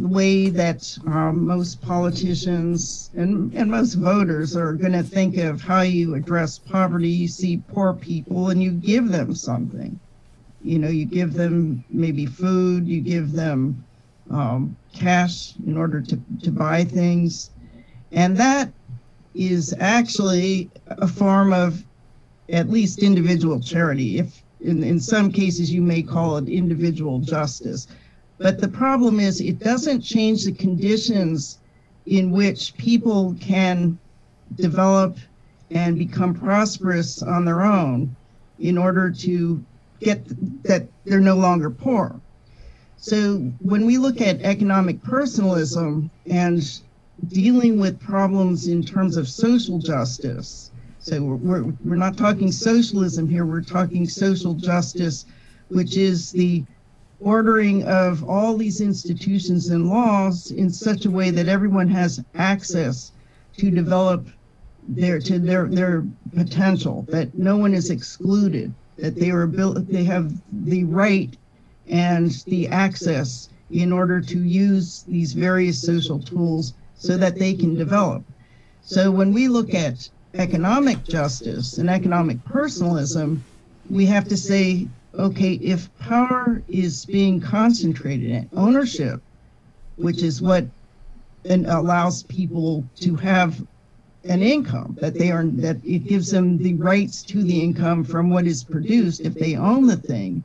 [0.01, 5.62] the way that um, most politicians and, and most voters are going to think of
[5.62, 7.10] how you address poverty.
[7.10, 9.99] You see poor people and you give them something.
[10.63, 13.83] You know, you give them maybe food, you give them
[14.29, 17.51] um, cash in order to, to buy things.
[18.12, 18.71] And that
[19.33, 21.83] is actually a form of
[22.49, 24.19] at least individual charity.
[24.19, 27.88] If in, in some cases you may call it individual justice.
[28.38, 31.60] But the problem is it doesn't change the conditions
[32.06, 33.97] in which people can
[34.56, 35.17] develop
[35.71, 38.15] and become prosperous on their own
[38.60, 39.63] in order to
[40.00, 40.23] get
[40.63, 42.19] that they're no longer poor.
[42.97, 46.82] So when we look at economic personalism and
[47.28, 53.45] dealing with problems in terms of social justice, so we're, we're, not talking socialism here,
[53.45, 55.26] we're talking social justice,
[55.69, 56.63] which is the
[57.19, 63.12] ordering of all these institutions and laws in such a way that everyone has access
[63.58, 64.27] to develop
[64.89, 70.03] their to their their potential that no one is excluded that they are built they
[70.03, 70.32] have
[70.65, 71.36] the right
[71.89, 77.75] and the access in order to use these various social tools so that they can
[77.75, 78.23] develop.
[78.82, 83.43] So when we look at economic justice and economic personalism,
[83.89, 89.21] we have to say, okay, if power is being concentrated in ownership,
[89.95, 90.65] which is what
[91.45, 93.65] and allows people to have
[94.25, 98.30] an income that they are that it gives them the rights to the income from
[98.30, 100.43] what is produced if they own the thing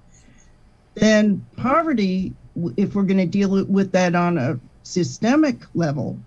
[0.95, 2.35] then poverty,
[2.77, 6.19] if we're going to deal with that on a systemic level,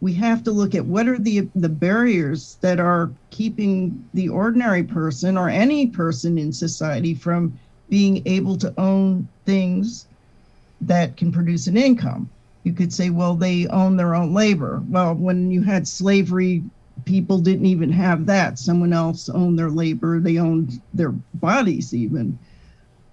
[0.00, 4.82] we have to look at what are the the barriers that are keeping the ordinary
[4.82, 10.06] person or any person in society from being able to own things
[10.80, 12.28] that can produce an income.
[12.62, 14.82] You could say, well, they own their own labor.
[14.88, 16.62] Well, when you had slavery,
[17.04, 18.58] people didn't even have that.
[18.58, 22.38] Someone else owned their labor, they owned their bodies, even.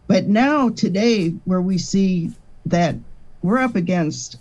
[0.08, 2.32] But now, today, where we see
[2.66, 2.96] that
[3.42, 4.38] we're up against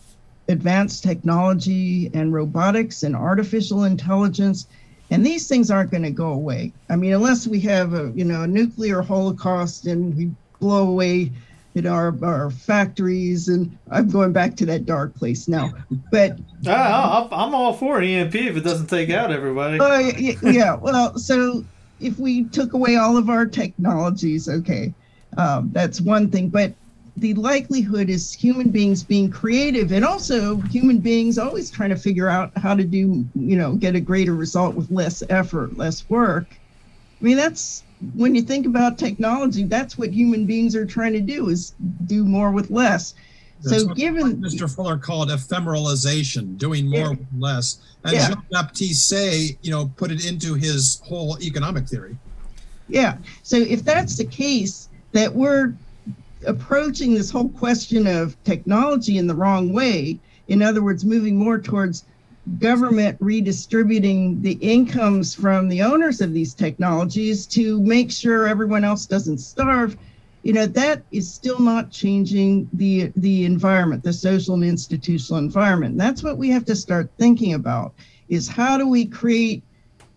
[0.49, 4.67] advanced technology and robotics and artificial intelligence,
[5.11, 6.73] and these things aren't going to go away.
[6.89, 11.31] I mean, unless we have a you know a nuclear holocaust and we blow away
[11.75, 15.73] you know our, our factories and i'm going back to that dark place now
[16.11, 19.99] but uh, i'm all for emp if it doesn't take out everybody uh,
[20.43, 21.65] yeah well so
[22.01, 24.93] if we took away all of our technologies okay
[25.37, 26.49] um, that's one thing.
[26.49, 26.75] But
[27.17, 32.29] the likelihood is human beings being creative and also human beings always trying to figure
[32.29, 36.47] out how to do, you know, get a greater result with less effort, less work.
[37.21, 37.83] I mean, that's
[38.15, 41.75] when you think about technology, that's what human beings are trying to do is
[42.07, 43.15] do more with less.
[43.63, 44.75] That's so given Mr.
[44.75, 47.11] Fuller called ephemeralization, doing more yeah.
[47.11, 47.79] with less.
[48.05, 48.29] And yeah.
[48.29, 52.17] Jean-Baptiste Say, you know, put it into his whole economic theory.
[52.89, 53.19] Yeah.
[53.43, 55.75] So if that's the case, that we're
[56.47, 60.19] approaching this whole question of technology in the wrong way.
[60.49, 62.05] In other words, moving more towards
[62.59, 69.07] government redistributing the incomes from the owners of these technologies to make sure everyone else
[69.07, 69.97] doesn't starve
[70.43, 75.93] you know that is still not changing the the environment the social and institutional environment
[75.93, 77.93] and that's what we have to start thinking about
[78.29, 79.63] is how do we create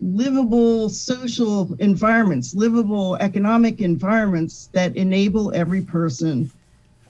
[0.00, 6.50] livable social environments livable economic environments that enable every person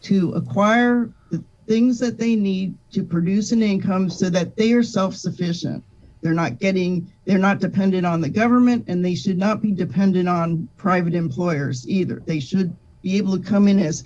[0.00, 4.82] to acquire the things that they need to produce an income so that they are
[4.82, 5.82] self-sufficient
[6.22, 10.28] they're not getting they're not dependent on the government and they should not be dependent
[10.28, 14.04] on private employers either they should be able to come in as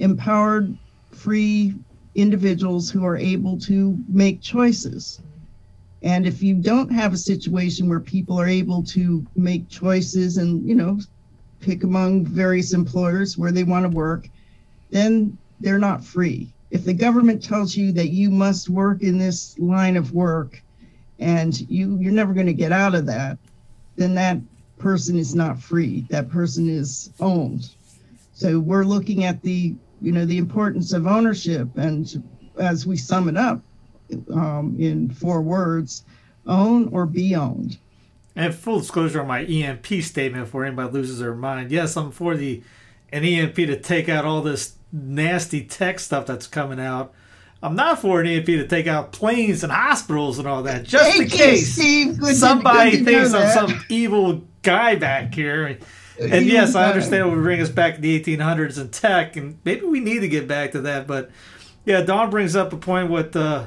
[0.00, 0.76] empowered,
[1.12, 1.74] free
[2.14, 5.20] individuals who are able to make choices.
[6.02, 10.66] And if you don't have a situation where people are able to make choices and,
[10.66, 10.98] you know,
[11.60, 14.28] pick among various employers where they want to work,
[14.90, 16.52] then they're not free.
[16.70, 20.62] If the government tells you that you must work in this line of work
[21.18, 23.36] and you you're never going to get out of that,
[23.96, 24.38] then that
[24.78, 26.06] person is not free.
[26.08, 27.68] That person is owned.
[28.32, 32.22] So we're looking at the, you know, the importance of ownership, and
[32.58, 33.60] as we sum it up
[34.32, 36.04] um, in four words,
[36.46, 37.78] own or be owned.
[38.36, 41.70] And full disclosure on my EMP statement before anybody loses their mind.
[41.70, 42.62] Yes, I'm for the
[43.12, 47.12] an EMP to take out all this nasty tech stuff that's coming out.
[47.62, 51.04] I'm not for an EMP to take out planes and hospitals and all that, just
[51.04, 51.76] Thank in you, case.
[51.76, 55.78] Good somebody to thinks I'm some evil guy back here.
[56.18, 59.58] And yes, I understand it would bring us back to the 1800s and tech, and
[59.64, 61.06] maybe we need to get back to that.
[61.06, 61.30] But
[61.84, 63.66] yeah, Dawn brings up a point with uh,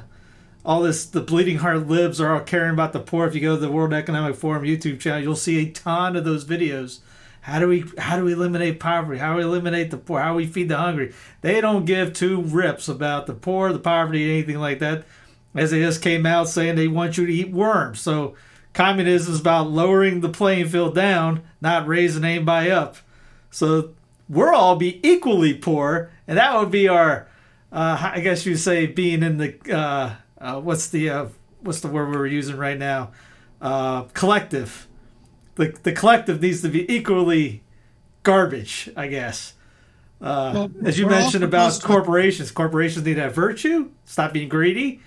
[0.65, 3.27] all this the bleeding heart libs are all caring about the poor.
[3.27, 6.23] If you go to the World Economic Forum YouTube channel, you'll see a ton of
[6.23, 6.99] those videos.
[7.41, 9.19] How do we how do we eliminate poverty?
[9.19, 10.21] How do we eliminate the poor?
[10.21, 11.13] How do we feed the hungry?
[11.41, 15.03] They don't give two rips about the poor, the poverty, anything like that.
[15.53, 17.99] As they just came out saying they want you to eat worms.
[17.99, 18.35] So
[18.73, 22.97] communism is about lowering the playing field down, not raising anybody up.
[23.51, 23.93] So
[24.29, 27.27] we're all be equally poor, and that would be our,
[27.71, 31.25] uh, I guess you'd say, being in the uh, uh, what's the uh,
[31.61, 33.11] what's the word we're using right now,
[33.61, 34.87] uh, collective.
[35.55, 37.63] The the collective needs to be equally
[38.23, 39.53] garbage, I guess.
[40.21, 44.33] Uh, Well, as you mentioned about supposed to- corporations, corporations need to have virtue, stop
[44.33, 45.01] being greedy.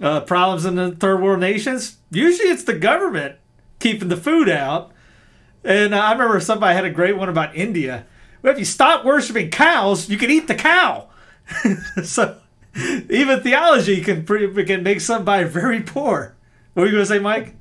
[0.00, 3.36] Uh, problems in the third world nations, usually it's the government
[3.78, 4.92] keeping the food out.
[5.64, 8.04] And uh, I remember somebody had a great one about India.
[8.42, 11.08] Well, if you stop worshiping cows, you can eat the cow.
[12.04, 12.36] so
[13.10, 16.34] even theology can can make somebody very poor.
[16.74, 17.54] What were you going to say, Mike?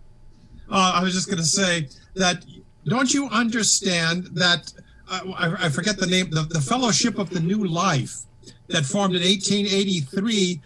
[0.70, 2.44] Uh, I was just going to say that
[2.86, 4.74] don't you understand that
[5.10, 8.22] uh, I, I forget the name the, the Fellowship of the New Life
[8.68, 10.60] that formed in 1883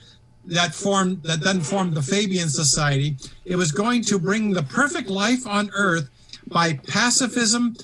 [0.45, 3.17] that formed that then formed the Fabian Society.
[3.45, 6.09] It was going to bring the perfect life on earth
[6.47, 7.75] by pacifism,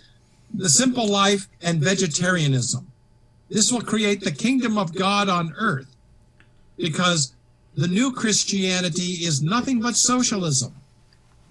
[0.54, 2.92] the simple life, and vegetarianism.
[3.50, 5.95] This will create the kingdom of God on earth
[6.78, 7.34] because
[7.76, 10.74] the new Christianity is nothing but socialism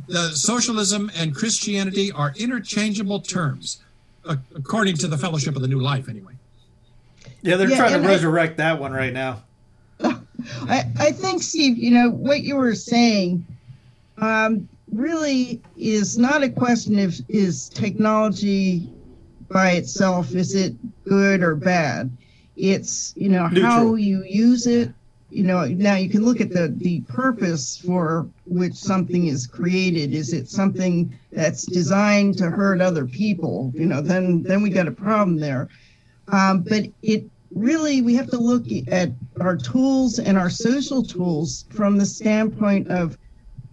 [0.06, 3.78] the socialism and Christianity are interchangeable terms,
[4.26, 6.34] according to the Fellowship of the New Life, anyway.
[7.42, 9.42] Yeah, they're Yeah, trying and to I- resurrect that one right now.
[10.00, 13.46] I, I think, Steve, you know, what you were saying
[14.18, 18.90] um, really is not a question of is technology
[19.50, 22.10] by itself, is it good or bad?
[22.56, 24.92] It's, you know, how you use it.
[25.34, 30.14] You know, now you can look at the, the purpose for which something is created.
[30.14, 33.72] Is it something that's designed to hurt other people?
[33.74, 35.68] You know, then then we got a problem there.
[36.28, 39.10] Um, but it really we have to look at
[39.40, 43.18] our tools and our social tools from the standpoint of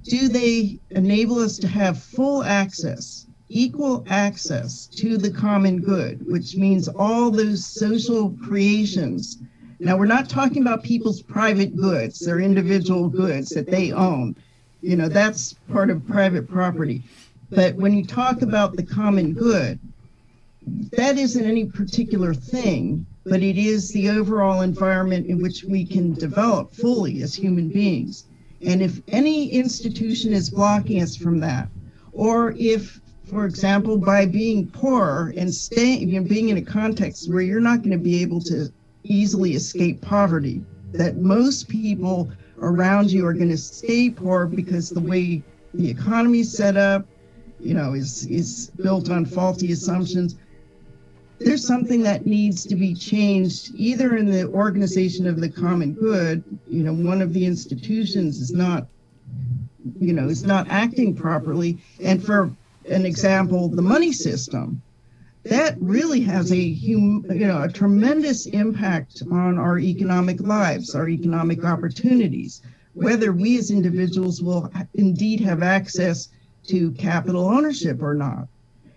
[0.02, 6.56] do they enable us to have full access equal access to the common good which
[6.56, 9.40] means all those social creations
[9.82, 14.36] now we're not talking about people's private goods their individual goods that they own
[14.82, 17.04] you know that's part of private property
[17.50, 19.80] but when you talk about the common good
[20.92, 26.14] that isn't any particular thing, but it is the overall environment in which we can
[26.14, 28.26] develop fully as human beings.
[28.64, 31.68] And if any institution is blocking us from that,
[32.14, 37.32] or if, for example, by being poor and staying, you know, being in a context
[37.32, 38.72] where you're not going to be able to
[39.04, 40.62] easily escape poverty,
[40.94, 42.30] that most people
[42.60, 45.42] around you are going to stay poor because the way
[45.74, 47.06] the economy is set up,
[47.60, 50.36] you know, is is built on faulty assumptions
[51.40, 56.44] there's something that needs to be changed either in the organization of the common good
[56.68, 58.86] you know one of the institutions is not
[60.00, 61.78] you know, is not acting properly.
[62.04, 62.52] And for
[62.90, 64.82] an example, the money system,
[65.44, 71.10] that really has a hum, you know a tremendous impact on our economic lives, our
[71.10, 72.62] economic opportunities.
[72.94, 76.30] Whether we as individuals will indeed have access
[76.68, 78.48] to capital ownership or not.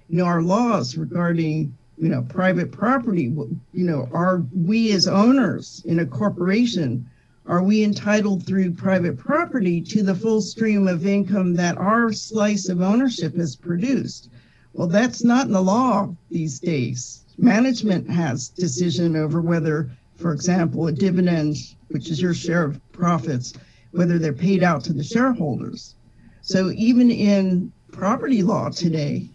[0.09, 3.35] You know, our laws regarding you know private property.
[3.73, 7.07] You know, are we as owners in a corporation
[7.47, 12.71] are we entitled through private property to the full stream of income that our slice
[12.71, 14.31] of ownership has produced?
[14.75, 17.25] Well, that's not in the law these days.
[17.39, 21.57] Management has decision over whether, for example, a dividend,
[21.89, 23.53] which is your share of profits,
[23.93, 25.95] whether they're paid out to the shareholders.
[26.43, 29.31] So even in property law today,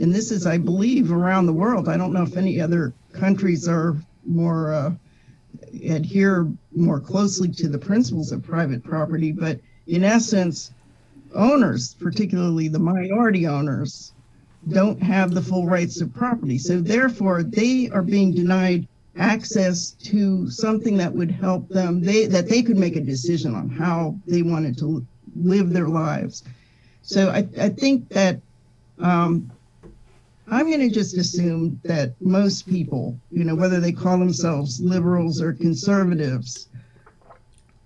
[0.00, 1.88] and this is, I believe, around the world.
[1.88, 4.94] I don't know if any other countries are more uh,
[5.84, 10.72] adhere more closely to the principles of private property, but in essence,
[11.34, 14.11] owners, particularly the minority owners,
[14.68, 16.58] don't have the full rights of property.
[16.58, 18.86] So therefore, they are being denied
[19.16, 22.00] access to something that would help them.
[22.00, 26.44] They that they could make a decision on how they wanted to live their lives.
[27.02, 28.40] So I, I think that
[29.00, 29.50] um,
[30.48, 35.40] I'm going to just assume that most people, you know, whether they call themselves liberals
[35.40, 36.68] or conservatives,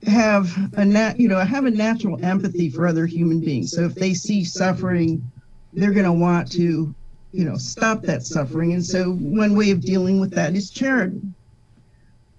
[0.07, 3.72] have a nat, you know, have a natural empathy for other human beings.
[3.72, 5.31] So if they see suffering,
[5.77, 6.93] they're going to want to,
[7.33, 8.72] you know, stop that suffering.
[8.72, 11.20] And so one way of dealing with that is charity.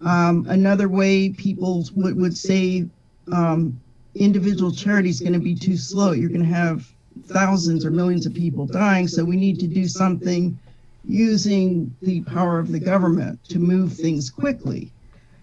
[0.01, 2.85] Um, another way people would, would say
[3.31, 3.79] um,
[4.15, 6.11] individual charity is going to be too slow.
[6.11, 6.91] You're going to have
[7.25, 9.07] thousands or millions of people dying.
[9.07, 10.57] So we need to do something
[11.05, 14.91] using the power of the government to move things quickly.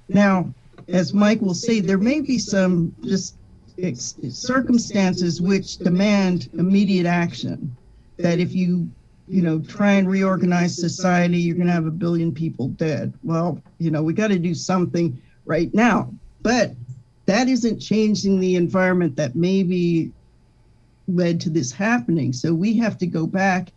[0.09, 0.53] Now,
[0.89, 3.37] as Mike will say, there may be some just
[4.29, 7.77] circumstances which demand immediate action.
[8.17, 8.89] That if you,
[9.29, 13.13] you know, try and reorganize society, you're going to have a billion people dead.
[13.23, 16.13] Well, you know, we got to do something right now.
[16.43, 16.73] But
[17.27, 20.13] that isn't changing the environment that maybe
[21.09, 22.33] led to this happening.
[22.33, 23.71] So we have to go back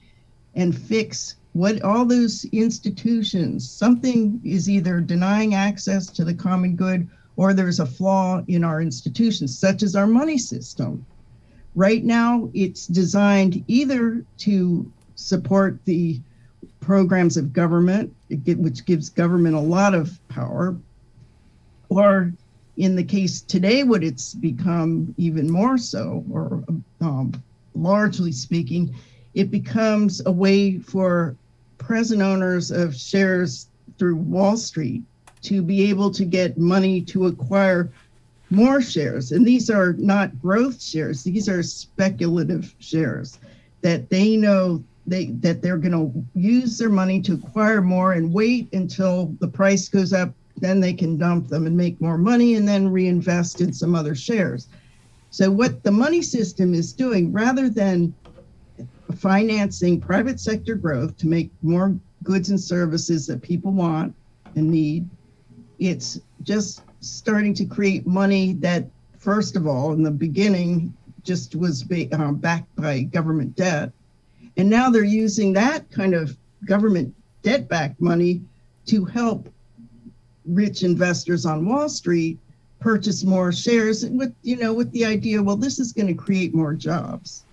[0.56, 7.08] and fix what all those institutions, something is either denying access to the common good
[7.36, 11.06] or there's a flaw in our institutions, such as our money system.
[11.78, 16.20] Right now, it's designed either to support the
[16.80, 20.76] programs of government, which gives government a lot of power,
[21.90, 22.34] or
[22.78, 26.64] in the case today, what it's become even more so, or
[27.00, 27.32] um,
[27.76, 28.96] largely speaking,
[29.36, 31.36] it becomes a way for
[31.78, 33.68] present owners of shares
[34.00, 35.04] through Wall Street
[35.44, 37.92] to be able to get money to acquire
[38.50, 39.32] more shares.
[39.32, 43.40] And these are not growth shares, these are speculative shares
[43.82, 48.34] that they know they that they're going to use their money to acquire more and
[48.34, 52.56] wait until the price goes up then they can dump them and make more money
[52.56, 54.68] and then reinvest in some other shares.
[55.30, 58.14] So, what the money system is doing, rather than
[59.16, 64.16] financing private sector growth to make more goods and services that people want
[64.56, 65.08] and need,
[65.80, 68.86] it's just starting to create money that,
[69.18, 70.94] first of all, in the beginning,
[71.24, 73.92] just was um, backed by government debt.
[74.56, 76.36] And now they're using that kind of
[76.66, 78.42] government debt backed money
[78.88, 79.50] to help
[80.46, 82.40] rich investors on Wall Street
[82.80, 86.54] purchase more shares with you know with the idea well this is going to create
[86.54, 87.44] more jobs.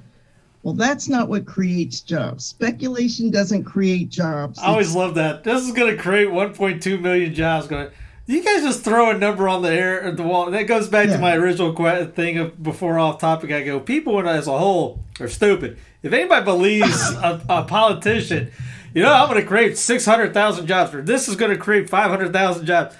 [0.62, 2.44] Well that's not what creates jobs.
[2.44, 4.58] Speculation doesn't create jobs.
[4.58, 5.44] I always love that.
[5.44, 7.66] This is going to create 1.2 million jobs.
[7.66, 7.90] Going
[8.26, 11.08] you guys just throw a number on the air at the wall that goes back
[11.08, 11.16] yeah.
[11.16, 11.74] to my original
[12.06, 16.44] thing of before off topic i go people as a whole are stupid if anybody
[16.44, 18.50] believes a, a politician
[18.94, 22.64] you know, I'm going to create 600,000 jobs, or this is going to create 500,000
[22.64, 22.94] jobs.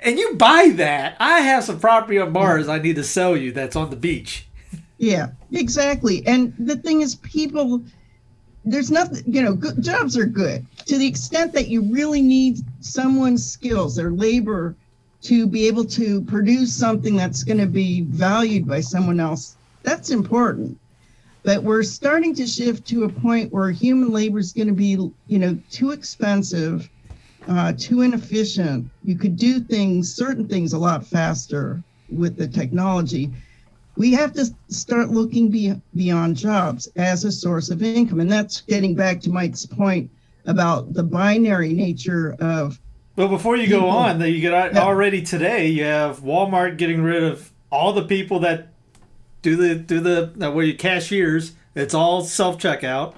[0.00, 1.16] And you buy that.
[1.20, 4.46] I have some property on Mars I need to sell you that's on the beach.
[4.96, 6.26] Yeah, exactly.
[6.26, 7.82] And the thing is, people,
[8.70, 10.66] there's nothing, you know, good, jobs are good.
[10.86, 14.76] To the extent that you really need someone's skills, their labor,
[15.22, 19.56] to be able to produce something that's going to be valued by someone else.
[19.82, 20.78] That's important.
[21.44, 24.90] But we're starting to shift to a point where human labor is going to be
[25.26, 26.88] you know too expensive
[27.48, 28.90] uh, too inefficient.
[29.02, 33.32] You could do things certain things a lot faster with the technology
[33.98, 38.62] we have to start looking be, beyond jobs as a source of income and that's
[38.62, 40.10] getting back to mike's point
[40.46, 42.80] about the binary nature of
[43.16, 43.80] well before you people.
[43.82, 48.04] go on that you get already today you have walmart getting rid of all the
[48.04, 48.68] people that
[49.42, 51.52] do the do the uh, where you cashiers.
[51.74, 53.14] It's all self checkout.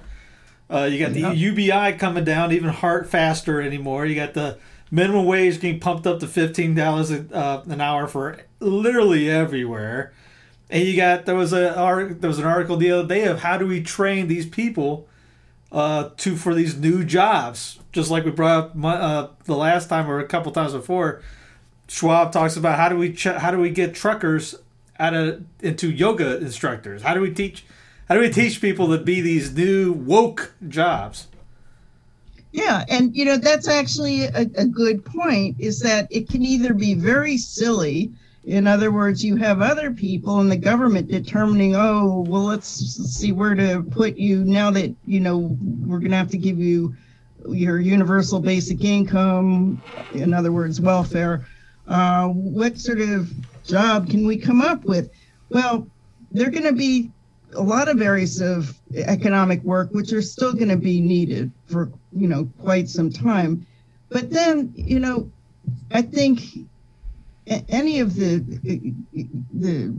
[0.70, 1.34] Uh, you got the.
[1.34, 4.06] UBI coming down even hard faster anymore.
[4.06, 4.58] You got the
[4.90, 10.12] minimum wage getting pumped up to fifteen dollars uh, an hour for literally everywhere.
[10.70, 13.58] And you got there was a there was an article the other day of how
[13.58, 15.08] do we train these people
[15.72, 17.80] uh, to for these new jobs.
[17.92, 21.22] Just like we brought up my, uh, the last time or a couple times before,
[21.88, 24.54] Schwab talks about how do we ch- how do we get truckers
[24.98, 27.02] out of into yoga instructors?
[27.02, 27.64] How do we teach
[28.08, 31.26] how do we teach people to be these new woke jobs?
[32.52, 35.56] Yeah, and you know that's actually a, a good point.
[35.58, 38.12] Is that it can either be very silly.
[38.44, 43.32] In other words, you have other people in the government determining, oh, well, let's see
[43.32, 46.94] where to put you now that you know we're going to have to give you
[47.48, 49.82] your universal basic income.
[50.14, 51.46] In other words, welfare.
[51.86, 53.30] Uh, what sort of
[53.64, 55.10] job can we come up with?
[55.50, 55.86] Well,
[56.30, 57.10] there are going to be
[57.54, 61.90] a lot of areas of economic work which are still going to be needed for
[62.12, 63.66] you know quite some time
[64.08, 65.30] but then you know
[65.90, 66.40] i think
[67.68, 68.38] any of the
[69.54, 69.94] the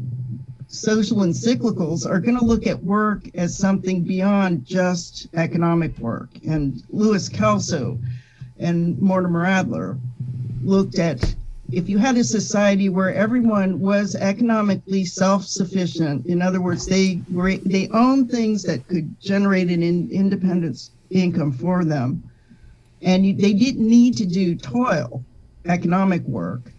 [0.68, 6.82] social encyclicals are going to look at work as something beyond just economic work and
[6.89, 7.99] Louis Kelso
[8.58, 9.97] and mortimer adler
[10.64, 11.36] looked at
[11.72, 17.22] if you had a society where everyone was economically self-sufficient, in other words, they
[17.66, 22.24] they owned things that could generate an in, independence income for them,
[23.02, 25.24] and you, they didn't need to do toil,
[25.66, 26.72] economic work.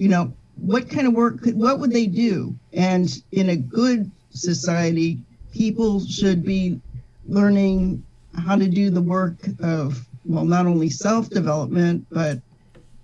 [0.00, 2.54] You know, what kind of work could what would they do?
[2.72, 5.18] And in a good society,
[5.52, 6.80] people should be
[7.28, 8.02] learning
[8.34, 12.40] how to do the work of well, not only self-development but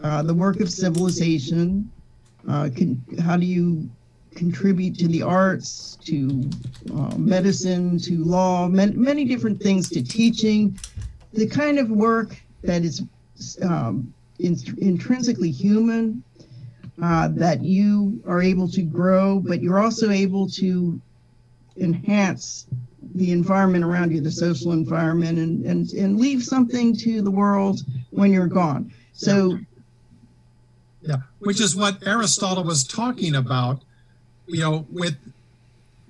[0.01, 1.91] uh, the work of civilization.
[2.49, 3.91] Uh, can, how do you
[4.35, 6.49] contribute to the arts, to
[6.95, 10.79] uh, medicine, to law, man, many different things, to teaching?
[11.35, 13.03] The kind of work that is
[13.61, 16.23] um, in, intrinsically human,
[17.03, 21.01] uh, that you are able to grow, but you're also able to
[21.77, 22.67] enhance
[23.15, 27.81] the environment around you, the social environment, and, and, and leave something to the world
[28.11, 28.93] when you're gone.
[29.13, 29.59] So,
[31.03, 33.83] Yeah, which is what Aristotle was talking about,
[34.47, 35.17] you know, with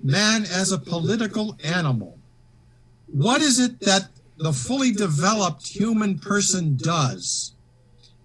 [0.01, 2.17] man as a political animal.
[3.07, 7.53] What is it that the fully developed human person does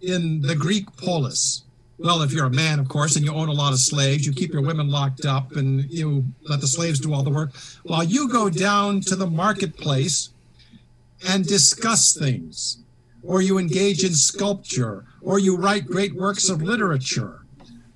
[0.00, 1.62] in the Greek polis?
[1.98, 4.32] Well, if you're a man, of course, and you own a lot of slaves, you
[4.32, 7.52] keep your women locked up and you let the slaves do all the work,
[7.84, 10.30] while you go down to the marketplace
[11.28, 12.78] and discuss things
[13.22, 17.42] or you engage in sculpture, or you write great works of literature.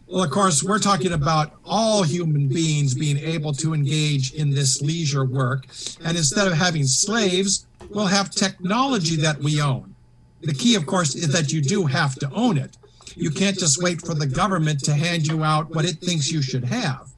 [0.06, 4.80] Well, of course, we're talking about all human beings being able to engage in this
[4.80, 5.66] leisure work.
[6.04, 9.96] And instead of having slaves, we'll have technology that we own.
[10.42, 12.76] The key, of course, is that you do have to own it.
[13.16, 16.42] You can't just wait for the government to hand you out what it thinks you
[16.42, 17.08] should have.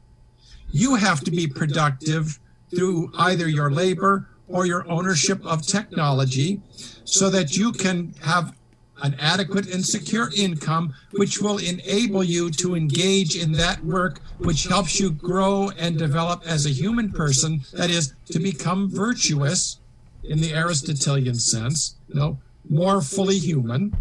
[0.70, 2.38] You have to be productive
[2.74, 6.60] through either your labor or your ownership of technology
[7.04, 8.54] so that you can have
[9.02, 14.64] an adequate and secure income, which will enable you to engage in that work, which
[14.64, 17.60] helps you grow and develop as a human person.
[17.72, 19.78] That is, to become virtuous
[20.24, 22.38] in the Aristotelian sense, you know,
[22.68, 23.96] more fully human,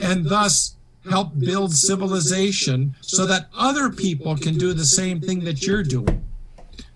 [0.00, 0.76] and thus
[1.08, 6.22] help build civilization so that other people can do the same thing that you're doing.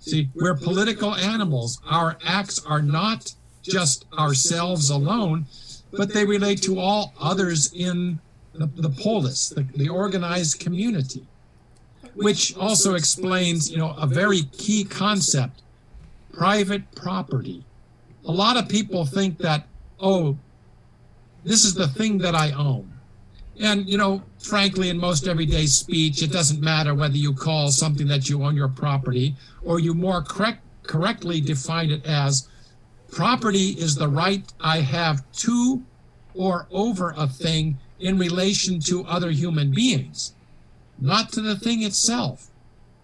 [0.00, 1.80] See, we're political animals.
[1.88, 3.32] Our acts are not
[3.62, 5.46] just ourselves alone,
[5.92, 8.20] but they relate to all others in
[8.52, 11.26] the, the polis, the, the organized community,
[12.14, 15.62] which also explains, you know, a very key concept,
[16.32, 17.64] private property.
[18.26, 19.66] A lot of people think that,
[20.00, 20.36] oh,
[21.44, 22.93] this is the thing that I own.
[23.60, 28.08] And, you know, frankly, in most everyday speech, it doesn't matter whether you call something
[28.08, 32.48] that you own your property or you more correct, correctly define it as
[33.10, 35.82] property is the right I have to
[36.34, 40.34] or over a thing in relation to other human beings,
[40.98, 42.50] not to the thing itself.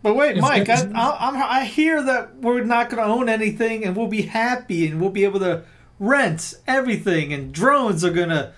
[0.03, 3.85] But wait, If Mike, I, I, I hear that we're not going to own anything
[3.85, 5.63] and we'll be happy and we'll be able to
[5.99, 8.53] rent everything and drones are going to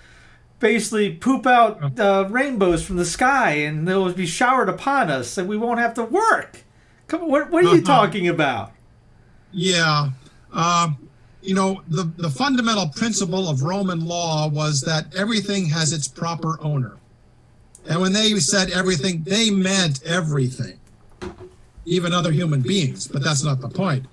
[0.67, 5.47] basically poop out uh, rainbows from the sky and they'll be showered upon us and
[5.49, 6.63] we won't have to work.
[7.07, 7.97] Come on, what, what are you Uh-huh.
[8.01, 8.71] talking about?
[9.51, 10.09] Yeah.
[10.53, 10.97] Um,
[11.41, 16.57] you know, the, the fundamental principle of Roman law was that everything has its proper
[16.61, 16.95] owner.
[17.89, 20.79] And when they said everything, they meant everything.
[21.85, 24.05] even other human beings, but that's not the point.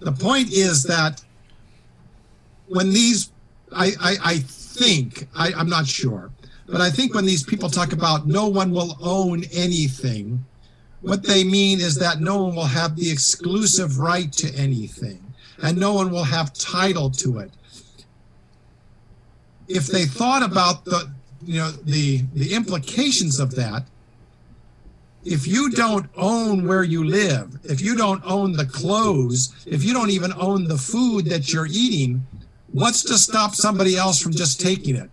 [0.00, 1.24] The point is that
[2.68, 3.30] when these,
[3.74, 4.34] I, I, I
[4.78, 6.30] think, I, I'm not sure,
[6.66, 10.44] but I think when these people talk about no one will own anything,
[11.00, 15.22] what they mean is that no one will have the exclusive right to anything
[15.62, 17.50] and no one will have title to it.
[19.68, 21.10] If they thought about the,
[21.44, 23.84] you know, the, the implications of that,
[25.24, 29.92] if you don't own where you live, if you don't own the clothes, if you
[29.92, 32.24] don't even own the food that you're eating,
[32.76, 35.10] what's to stop somebody else from just taking it?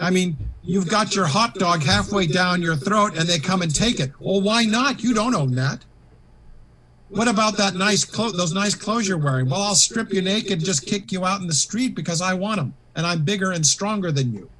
[0.00, 3.72] I mean, you've got your hot dog halfway down your throat and they come and
[3.72, 4.10] take it.
[4.18, 5.02] Well, why not?
[5.04, 5.84] You don't own that.
[7.08, 9.48] What about that nice clothes, those nice clothes you're wearing?
[9.48, 12.34] Well, I'll strip you naked and just kick you out in the street because I
[12.34, 14.50] want them and I'm bigger and stronger than you.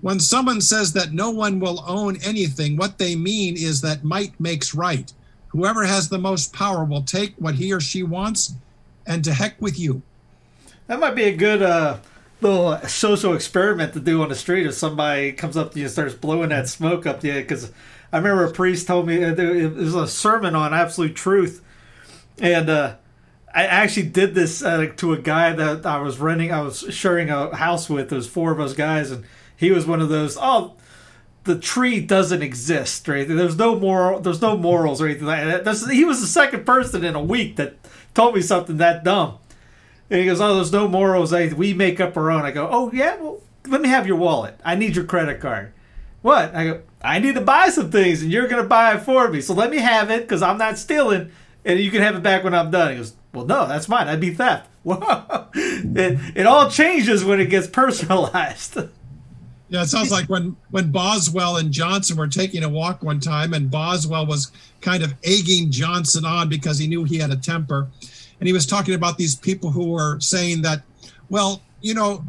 [0.00, 4.38] When someone says that no one will own anything, what they mean is that might
[4.40, 5.12] makes right.
[5.48, 8.54] Whoever has the most power will take what he or she wants
[9.06, 10.02] and to heck with you.
[10.90, 11.98] That might be a good uh,
[12.40, 15.92] little social experiment to do on the street if somebody comes up to you and
[15.92, 17.34] starts blowing that smoke up to you.
[17.34, 17.70] Because
[18.12, 21.62] I remember a priest told me uh, it was a sermon on absolute truth,
[22.40, 22.96] and uh,
[23.54, 26.50] I actually did this uh, to a guy that I was renting.
[26.50, 28.08] I was sharing a house with.
[28.08, 29.24] There was four of us guys, and
[29.56, 30.36] he was one of those.
[30.40, 30.74] Oh,
[31.44, 33.28] the tree doesn't exist, right?
[33.28, 34.18] There's no moral.
[34.18, 35.88] There's no morals or anything like that.
[35.92, 37.76] He was the second person in a week that
[38.12, 39.38] told me something that dumb.
[40.10, 41.32] And he goes, "Oh, there's no morals.
[41.32, 44.16] I, we make up our own." I go, "Oh yeah, well, let me have your
[44.16, 44.58] wallet.
[44.64, 45.72] I need your credit card."
[46.22, 46.54] What?
[46.54, 49.40] I go, "I need to buy some things, and you're gonna buy it for me.
[49.40, 51.30] So let me have it because I'm not stealing,
[51.64, 54.06] and you can have it back when I'm done." He goes, "Well, no, that's mine.
[54.06, 55.46] That'd be theft." Whoa!
[55.54, 58.78] It it all changes when it gets personalized.
[59.70, 63.54] Yeah, it sounds like when when Boswell and Johnson were taking a walk one time,
[63.54, 64.50] and Boswell was
[64.80, 67.86] kind of egging Johnson on because he knew he had a temper,
[68.40, 70.82] and he was talking about these people who were saying that,
[71.28, 72.24] well, you know,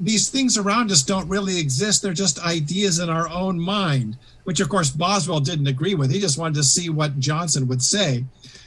[0.00, 4.16] these things around us don't really exist; they're just ideas in our own mind.
[4.44, 6.10] Which, of course, Boswell didn't agree with.
[6.10, 8.24] He just wanted to see what Johnson would say,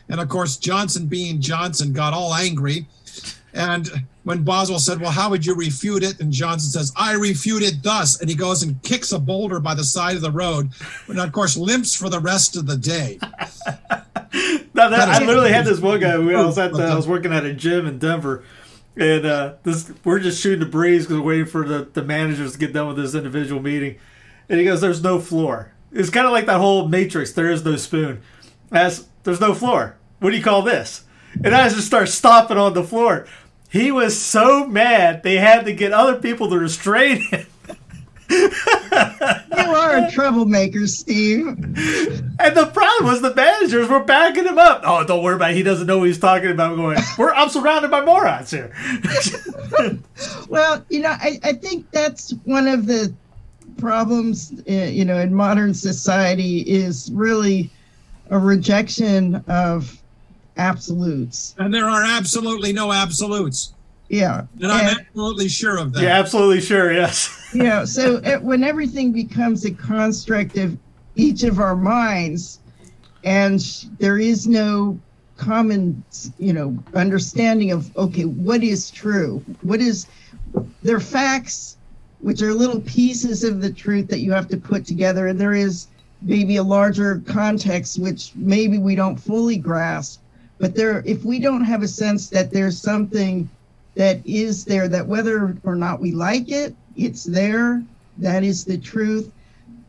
[0.09, 2.85] and of course, Johnson, being Johnson, got all angry
[3.53, 6.19] and when Boswell said, Well, how would you refute it?
[6.19, 8.19] And Johnson says, I refute it thus.
[8.21, 10.69] And he goes and kicks a boulder by the side of the road,
[11.07, 13.19] and of course, limps for the rest of the day.
[14.89, 16.17] no, that, I literally had this one guy.
[16.17, 18.43] We, I was at the, I was working at a gym in Denver,
[18.95, 22.53] and uh, this we're just shooting the breeze because we're waiting for the, the managers
[22.53, 23.97] to get done with this individual meeting.
[24.49, 27.33] And he goes, "There's no floor." It's kind of like that whole Matrix.
[27.33, 28.21] There is no spoon.
[28.71, 29.97] As there's no floor.
[30.19, 31.03] What do you call this?
[31.43, 33.25] And I just start stomping on the floor.
[33.69, 37.45] He was so mad they had to get other people to restrain him.
[38.31, 41.47] You are a troublemaker, Steve.
[41.47, 44.81] And the problem was the managers were backing him up.
[44.85, 45.57] Oh, don't worry about it.
[45.57, 46.71] He doesn't know what he's talking about.
[46.71, 48.73] I'm going, we're, I'm surrounded by morons here.
[50.49, 53.13] well, you know, I, I think that's one of the
[53.77, 57.69] problems, uh, you know, in modern society is really
[58.29, 60.01] a rejection of
[60.57, 61.55] absolutes.
[61.57, 63.73] And there are absolutely no absolutes.
[64.09, 64.45] Yeah.
[64.61, 66.03] And I'm absolutely sure of that.
[66.03, 67.37] Yeah, absolutely sure, yes.
[67.53, 70.77] Yeah, so it, when everything becomes a construct of
[71.15, 72.59] each of our minds
[73.23, 73.59] and
[73.99, 74.99] there is no
[75.37, 76.03] common,
[76.37, 79.43] you know, understanding of okay, what is true?
[79.61, 80.07] What is
[80.83, 81.77] there facts
[82.19, 85.53] which are little pieces of the truth that you have to put together and there
[85.53, 85.87] is
[86.21, 90.21] maybe a larger context which maybe we don't fully grasp
[90.61, 93.49] but there, if we don't have a sense that there's something
[93.95, 97.83] that is there, that whether or not we like it, it's there,
[98.17, 99.31] that is the truth,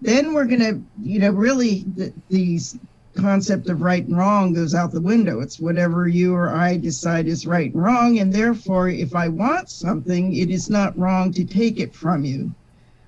[0.00, 2.78] then we're going to, you know, really the, these
[3.16, 5.40] concept of right and wrong goes out the window.
[5.40, 8.18] It's whatever you or I decide is right and wrong.
[8.18, 12.52] And therefore, if I want something, it is not wrong to take it from you.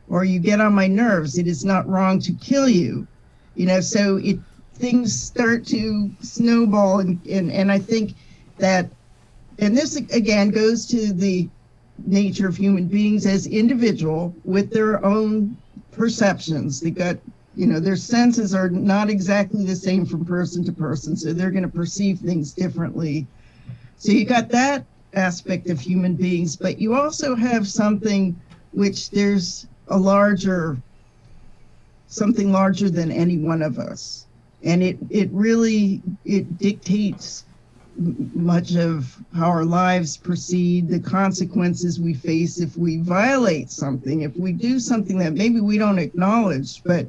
[0.08, 3.06] Or you get on my nerves, it is not wrong to kill you.
[3.54, 4.38] You know, so it
[4.74, 8.14] things start to snowball and, and and i think
[8.58, 8.90] that
[9.58, 11.48] and this again goes to the
[12.06, 15.56] nature of human beings as individual with their own
[15.92, 16.80] perceptions.
[16.80, 17.16] They got
[17.56, 21.52] you know their senses are not exactly the same from person to person so they're
[21.52, 23.26] going to perceive things differently.
[23.96, 24.84] So you got that
[25.14, 28.38] aspect of human beings but you also have something
[28.72, 30.76] which there's a larger
[32.08, 34.26] something larger than any one of us.
[34.64, 37.44] And it it really it dictates
[37.96, 44.36] much of how our lives proceed the consequences we face if we violate something if
[44.36, 47.06] we do something that maybe we don't acknowledge but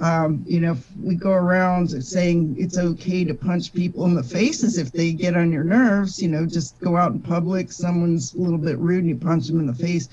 [0.00, 4.22] Um, you know, if we go around saying it's okay to punch people in the
[4.22, 8.32] faces if they get on your nerves, you know, just go out in public, someone's
[8.32, 10.08] a little bit rude and you punch them in the face.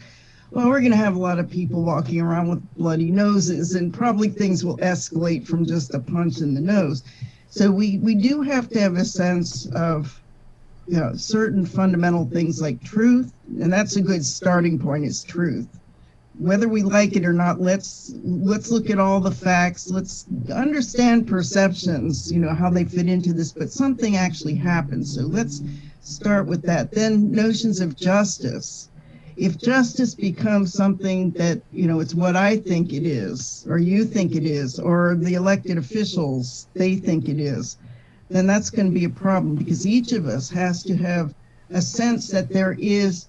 [0.50, 3.94] Well, we're going to have a lot of people walking around with bloody noses, and
[3.94, 7.04] probably things will escalate from just a punch in the nose.
[7.56, 10.22] So we we do have to have a sense of
[10.88, 15.06] you know certain fundamental things like truth, and that's a good starting point.
[15.06, 15.70] Is truth.
[16.38, 19.90] Whether we like it or not let's let's look at all the facts.
[19.90, 25.16] Let's understand perceptions you know how they fit into this but something actually happens.
[25.16, 25.62] So let's
[26.02, 26.92] start with that.
[26.92, 28.90] Then notions of justice
[29.38, 34.06] if justice becomes something that you know it's what i think it is or you
[34.06, 37.78] think it is or the elected officials they think it is
[38.30, 41.34] then that's going to be a problem because each of us has to have
[41.72, 43.28] a sense that there is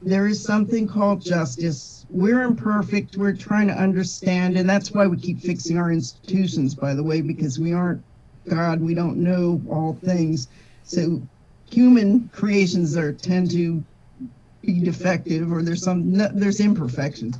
[0.00, 2.06] there is something called justice.
[2.08, 3.16] We're imperfect.
[3.16, 4.56] We're trying to understand.
[4.56, 8.02] And that's why we keep fixing our institutions, by the way, because we aren't
[8.48, 8.80] God.
[8.80, 10.48] We don't know all things.
[10.84, 11.20] So
[11.70, 13.82] human creations are tend to
[14.62, 17.38] defective or there's some there's imperfections.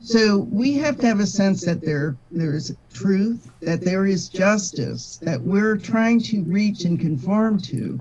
[0.00, 5.18] So we have to have a sense that there there's truth, that there is justice,
[5.22, 7.98] that we're trying to reach and conform to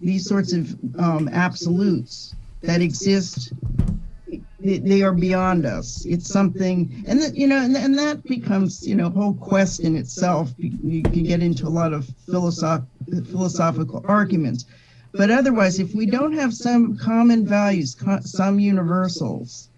[0.00, 3.52] these sorts of um, absolutes that exist.
[4.58, 6.04] They are beyond us.
[6.04, 9.96] It's something and that you know and, and that becomes you know whole quest in
[9.96, 10.52] itself.
[10.58, 12.86] You can get into a lot of philosoph-
[13.30, 14.64] philosophical arguments
[15.16, 19.68] but otherwise if we don't have some common values some universals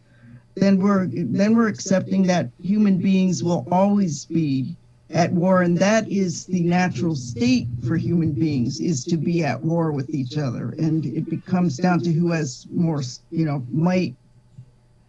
[0.59, 4.77] then we're then we're accepting that human beings will always be
[5.11, 9.63] at war and that is the natural state for human beings is to be at
[9.63, 10.75] war with each other.
[10.79, 14.15] And it becomes down to who has more you know might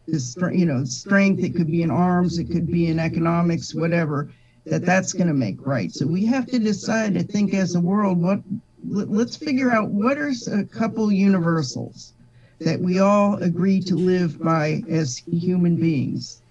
[0.08, 1.44] this you know strength.
[1.44, 4.30] It could be in arms it could be in economics whatever
[4.66, 5.92] that that's going to make right.
[5.92, 8.42] So we have to decide i think as a world what
[8.90, 12.14] let's figure out what are a couple universals
[12.60, 16.42] that we all agree to live by as human beings.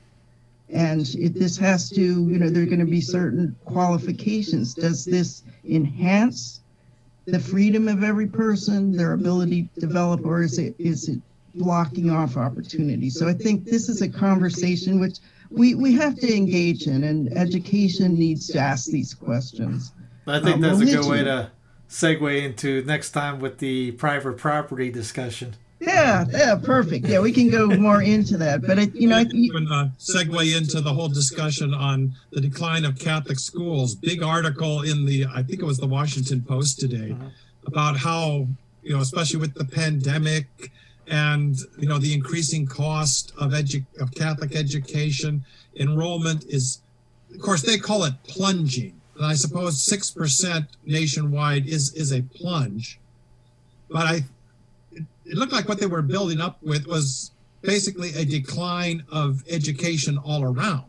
[0.70, 4.74] And it, this has to you know there are going to be certain qualifications.
[4.74, 6.60] Does this enhance
[7.26, 11.20] the freedom of every person their ability to develop or is it is it
[11.54, 15.18] blocking off opportunity so i think this is a conversation which
[15.50, 19.92] we we have to engage in and education needs to ask these questions.
[20.26, 21.50] I think um, that's a good way to
[21.88, 27.06] segue into next time with the private property discussion yeah, yeah, perfect.
[27.06, 28.62] Yeah, we can go more into that.
[28.62, 32.84] But, it, you know, I, even uh, segue into the whole discussion on the decline
[32.84, 33.94] of Catholic schools.
[33.94, 37.28] Big article in the, I think it was the Washington Post today, uh-huh.
[37.66, 38.48] about how,
[38.82, 40.46] you know, especially with the pandemic
[41.06, 45.44] and, you know, the increasing cost of, edu- of Catholic education,
[45.76, 46.80] enrollment is,
[47.32, 48.97] of course, they call it plunging.
[49.18, 52.98] And I suppose 6% nationwide is, is a plunge.
[53.90, 54.24] But I
[55.28, 60.18] it looked like what they were building up with was basically a decline of education
[60.18, 60.84] all around.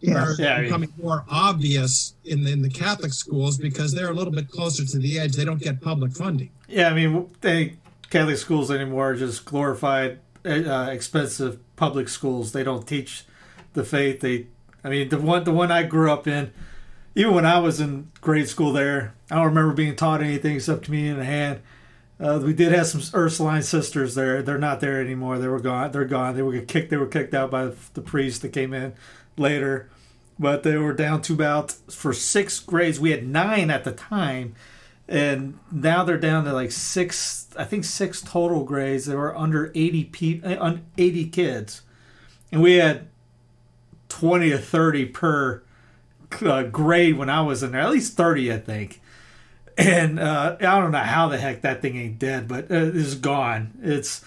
[0.00, 0.38] Yes.
[0.38, 4.48] Yeah, becoming more obvious in the, in the Catholic schools because they're a little bit
[4.48, 5.36] closer to the edge.
[5.36, 6.50] They don't get public funding.
[6.68, 7.76] Yeah, I mean, they
[8.08, 12.52] Catholic schools anymore are just glorified, uh, expensive public schools.
[12.52, 13.24] They don't teach
[13.74, 14.20] the faith.
[14.20, 14.46] They,
[14.82, 16.50] I mean, the one the one I grew up in,
[17.14, 20.84] even when I was in grade school there, I don't remember being taught anything except
[20.84, 21.60] communion in hand.
[22.20, 24.42] Uh, we did have some Ursuline sisters there.
[24.42, 25.38] They're not there anymore.
[25.38, 25.90] They were gone.
[25.90, 26.36] They're gone.
[26.36, 26.90] They were kicked.
[26.90, 28.92] They were kicked out by the priest that came in
[29.38, 29.88] later.
[30.38, 33.00] But they were down to about for six grades.
[33.00, 34.54] We had nine at the time,
[35.08, 37.48] and now they're down to like six.
[37.56, 39.06] I think six total grades.
[39.06, 41.82] There were under eighty pe- uh, eighty kids,
[42.52, 43.08] and we had
[44.08, 45.62] twenty to thirty per
[46.42, 47.80] uh, grade when I was in there.
[47.80, 49.00] At least thirty, I think
[49.80, 53.14] and uh, I don't know how the heck that thing ain't dead, but uh, it's
[53.14, 53.72] gone.
[53.82, 54.24] It's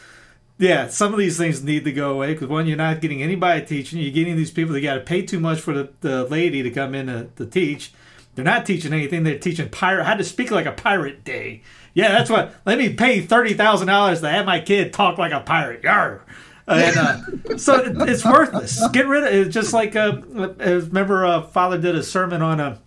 [0.58, 3.66] yeah, some of these things need to go away because one, you're not getting anybody
[3.66, 4.00] teaching.
[4.00, 6.70] You're getting these people that got to pay too much for the, the lady to
[6.70, 7.94] come in to, to teach.
[8.36, 9.24] They're not teaching anything.
[9.24, 11.62] They're teaching pirate how to speak like a pirate day.
[11.94, 12.54] Yeah, that's what.
[12.66, 15.84] Let me pay thirty thousand dollars to have my kid talk like a pirate.
[15.84, 16.24] Yar.
[16.68, 18.88] And uh, so it, it's worthless.
[18.90, 19.50] Get rid of it.
[19.50, 22.80] Just like uh, remember, uh, Father did a sermon on a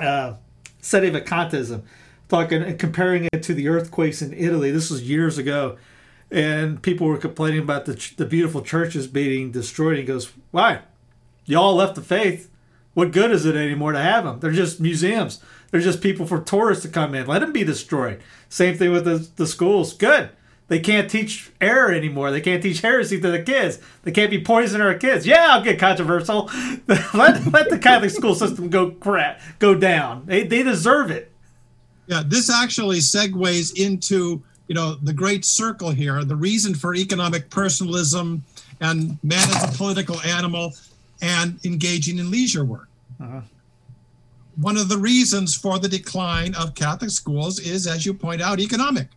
[0.00, 0.36] uh,
[0.82, 1.82] sedevacantism
[2.28, 4.70] talking and comparing it to the earthquakes in Italy.
[4.70, 5.76] This was years ago,
[6.30, 9.98] and people were complaining about the the beautiful churches being destroyed.
[9.98, 10.80] He goes, "Why?
[11.44, 12.50] Y'all left the faith.
[12.94, 14.40] What good is it anymore to have them?
[14.40, 15.42] They're just museums.
[15.70, 17.26] They're just people for tourists to come in.
[17.26, 18.20] Let them be destroyed.
[18.48, 19.92] Same thing with the, the schools.
[19.92, 20.30] Good.
[20.70, 22.30] They can't teach error anymore.
[22.30, 23.80] They can't teach heresy to the kids.
[24.04, 25.26] They can't be poisoning our kids.
[25.26, 26.48] Yeah, I'll get controversial.
[26.86, 30.26] let let the Catholic school system go crap go down.
[30.26, 31.32] They they deserve it.
[32.06, 36.24] Yeah, this actually segues into you know the great circle here.
[36.24, 38.44] The reason for economic personalism
[38.80, 40.72] and man as a political animal
[41.20, 42.88] and engaging in leisure work.
[43.20, 43.40] Uh-huh.
[44.54, 48.60] One of the reasons for the decline of Catholic schools is, as you point out,
[48.60, 49.08] economic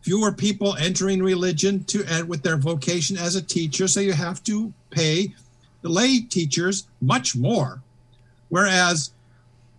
[0.00, 4.42] fewer people entering religion to and with their vocation as a teacher so you have
[4.44, 5.34] to pay
[5.82, 7.82] the lay teachers much more.
[8.48, 9.12] Whereas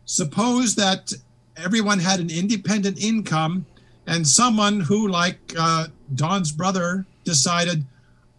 [0.06, 1.14] suppose that
[1.58, 3.66] everyone had an independent income
[4.08, 7.86] and someone who like uh, Dawn's brother decided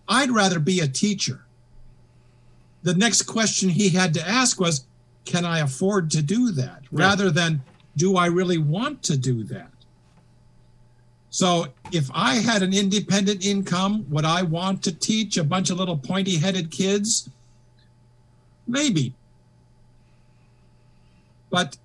[0.08, 1.44] i'd rather be a teacher.
[2.82, 4.84] The next question he had to ask was
[5.24, 6.82] can i afford to do that?
[6.90, 7.06] Yeah.
[7.06, 7.62] rather than
[7.96, 9.71] do i really want to do that
[11.32, 15.78] so if I had an independent income, would I want to teach a bunch of
[15.78, 17.30] little pointy headed kids?
[18.68, 19.14] Maybe.
[21.48, 21.78] But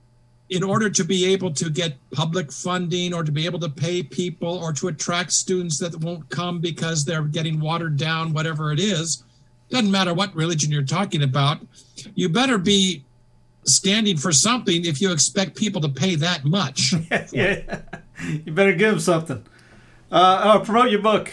[0.50, 4.04] in order to be able to get public funding or to be able to pay
[4.04, 8.82] people or to attract students that won't come because they're getting watered down, whatever it
[8.82, 9.24] is,
[9.70, 11.60] doesn't matter what religion you're talking about,
[12.16, 13.06] you better be
[13.64, 16.94] standing for something if you expect people to pay that much.
[17.32, 17.80] yeah,
[18.46, 19.44] you better give him something.
[20.12, 21.32] Uh, oh, promote your book.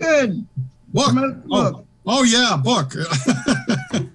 [0.00, 0.46] Good.
[0.88, 1.12] Book.
[1.12, 1.86] Promote Oh, book.
[2.06, 2.92] oh yeah, book.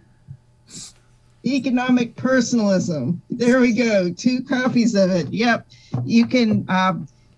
[1.45, 3.19] Economic personalism.
[3.31, 4.11] There we go.
[4.13, 5.27] Two copies of it.
[5.33, 5.65] Yep.
[6.05, 6.93] You can uh,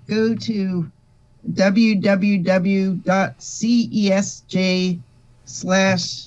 [0.07, 0.91] go to
[3.63, 4.99] www.cesj
[5.45, 6.25] slash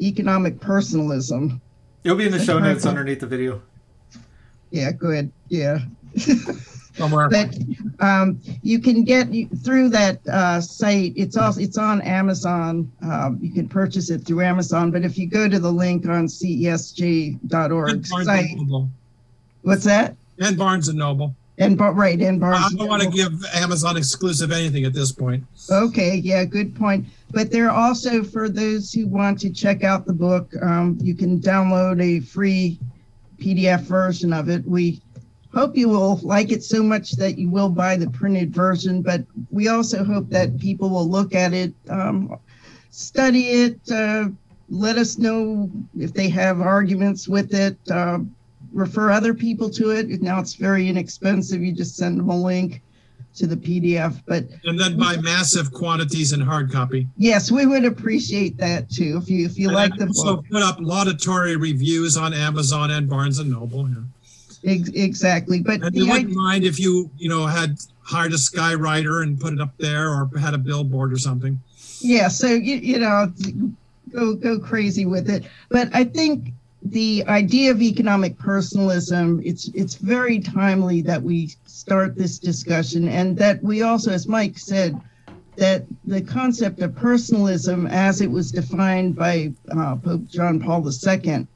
[0.00, 1.60] economic personalism.
[2.04, 3.62] It'll be in the show notes underneath the video.
[4.70, 5.30] Yeah, good.
[5.48, 5.78] Yeah.
[6.94, 7.28] Somewhere.
[7.30, 7.56] but
[8.00, 9.28] um, you can get
[9.64, 11.14] through that uh, site.
[11.16, 12.90] It's also it's on Amazon.
[13.02, 14.90] Um, you can purchase it through Amazon.
[14.90, 16.28] But if you go to the link on
[18.10, 18.58] Barnes site,
[19.62, 20.16] what's that?
[20.38, 21.34] And Barnes and Noble.
[21.58, 22.74] And right, and Barnes.
[22.74, 25.44] I don't want to give Amazon exclusive anything at this point.
[25.70, 27.06] Okay, yeah, good point.
[27.30, 31.14] But there are also for those who want to check out the book, um, you
[31.14, 32.78] can download a free
[33.38, 34.66] PDF version of it.
[34.66, 35.00] We
[35.52, 39.22] hope you will like it so much that you will buy the printed version, but
[39.50, 42.38] we also hope that people will look at it, um,
[42.90, 44.28] study it, uh,
[44.70, 48.18] let us know if they have arguments with it, uh,
[48.72, 50.22] refer other people to it.
[50.22, 51.60] Now it's very inexpensive.
[51.62, 52.80] You just send them a link
[53.36, 54.22] to the PDF.
[54.26, 57.06] But And then buy massive quantities in hard copy.
[57.18, 59.20] Yes, we would appreciate that too.
[59.22, 62.32] If you if you And like I the also book, put up laudatory reviews on
[62.32, 63.88] Amazon and Barnes and Noble.
[63.88, 63.96] yeah.
[64.64, 65.60] Ex- exactly.
[65.60, 69.40] But And you wouldn't idea, mind if you, you know, had hired a skywriter and
[69.40, 71.60] put it up there or had a billboard or something.
[72.00, 73.32] yeah, so you you know,
[74.12, 75.44] go go crazy with it.
[75.68, 76.52] But I think
[76.84, 83.36] the idea of economic personalism it's it's very timely that we start this discussion and
[83.38, 85.00] that we also, as Mike said,
[85.56, 91.46] that the concept of personalism, as it was defined by uh, Pope John Paul II,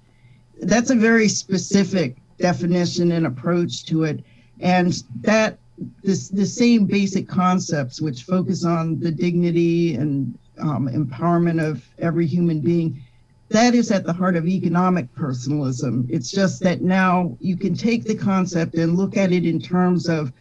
[0.62, 4.24] that's a very specific definition and approach to it,
[4.60, 5.58] and that
[6.02, 12.26] this the same basic concepts which focus on the dignity and um, empowerment of every
[12.26, 13.02] human being.
[13.48, 16.06] That is at the heart of economic personalism.
[16.10, 20.08] It's just that now you can take the concept and look at it in terms
[20.08, 20.32] of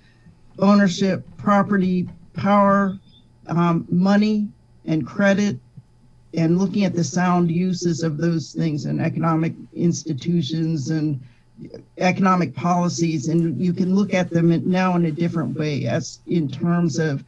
[0.57, 2.97] ownership, property, power,
[3.47, 4.47] um, money,
[4.85, 5.59] and credit,
[6.33, 11.21] and looking at the sound uses of those things in economic institutions and
[11.97, 13.27] economic policies.
[13.27, 17.23] And you can look at them now in a different way, as in terms of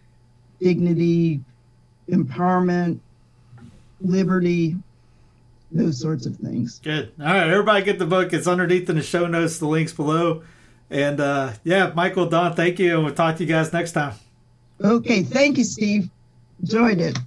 [0.59, 1.39] dignity,
[2.09, 2.99] empowerment,
[4.01, 4.75] liberty,
[5.71, 6.79] those sorts of things.
[6.79, 7.11] Good.
[7.19, 8.33] All right, everybody get the book.
[8.33, 10.43] It's underneath in the show notes, the links below.
[10.89, 12.95] And uh, yeah, Michael, Dawn, thank you.
[12.95, 14.13] And we'll talk to you guys next time.
[14.83, 16.09] Okay, thank you, Steve.
[16.61, 17.17] Enjoyed it.